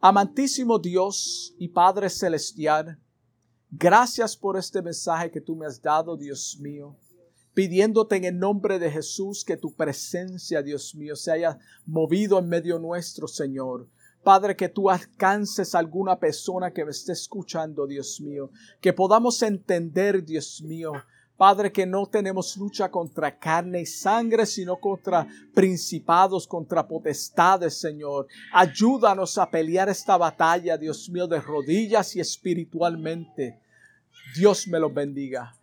Amantísimo 0.00 0.80
Dios 0.80 1.54
y 1.60 1.68
Padre 1.68 2.10
Celestial, 2.10 2.98
gracias 3.70 4.36
por 4.36 4.56
este 4.56 4.82
mensaje 4.82 5.30
que 5.30 5.40
tú 5.40 5.54
me 5.54 5.64
has 5.64 5.80
dado, 5.80 6.16
Dios 6.16 6.58
mío 6.58 6.98
pidiéndote 7.54 8.16
en 8.16 8.24
el 8.24 8.38
nombre 8.38 8.78
de 8.78 8.90
Jesús 8.90 9.44
que 9.44 9.56
tu 9.58 9.74
presencia, 9.74 10.62
Dios 10.62 10.94
mío, 10.96 11.14
se 11.14 11.30
haya 11.30 11.58
movido 11.84 12.38
en 12.38 12.48
medio 12.48 12.78
nuestro, 12.78 13.28
Señor. 13.28 13.88
Padre, 14.24 14.56
que 14.56 14.68
tú 14.68 14.88
alcances 14.88 15.74
a 15.74 15.78
alguna 15.78 16.18
persona 16.18 16.72
que 16.72 16.84
me 16.84 16.92
esté 16.92 17.12
escuchando, 17.12 17.86
Dios 17.86 18.20
mío, 18.20 18.50
que 18.80 18.94
podamos 18.94 19.42
entender, 19.42 20.24
Dios 20.24 20.62
mío, 20.62 20.92
Padre, 21.36 21.72
que 21.72 21.86
no 21.86 22.06
tenemos 22.06 22.56
lucha 22.56 22.90
contra 22.90 23.36
carne 23.36 23.80
y 23.80 23.86
sangre, 23.86 24.46
sino 24.46 24.76
contra 24.76 25.26
principados, 25.54 26.46
contra 26.46 26.86
potestades, 26.86 27.80
Señor. 27.80 28.28
Ayúdanos 28.52 29.38
a 29.38 29.50
pelear 29.50 29.88
esta 29.88 30.16
batalla, 30.16 30.76
Dios 30.76 31.08
mío, 31.10 31.26
de 31.26 31.40
rodillas 31.40 32.14
y 32.14 32.20
espiritualmente. 32.20 33.58
Dios 34.36 34.68
me 34.68 34.78
los 34.78 34.92
bendiga. 34.94 35.54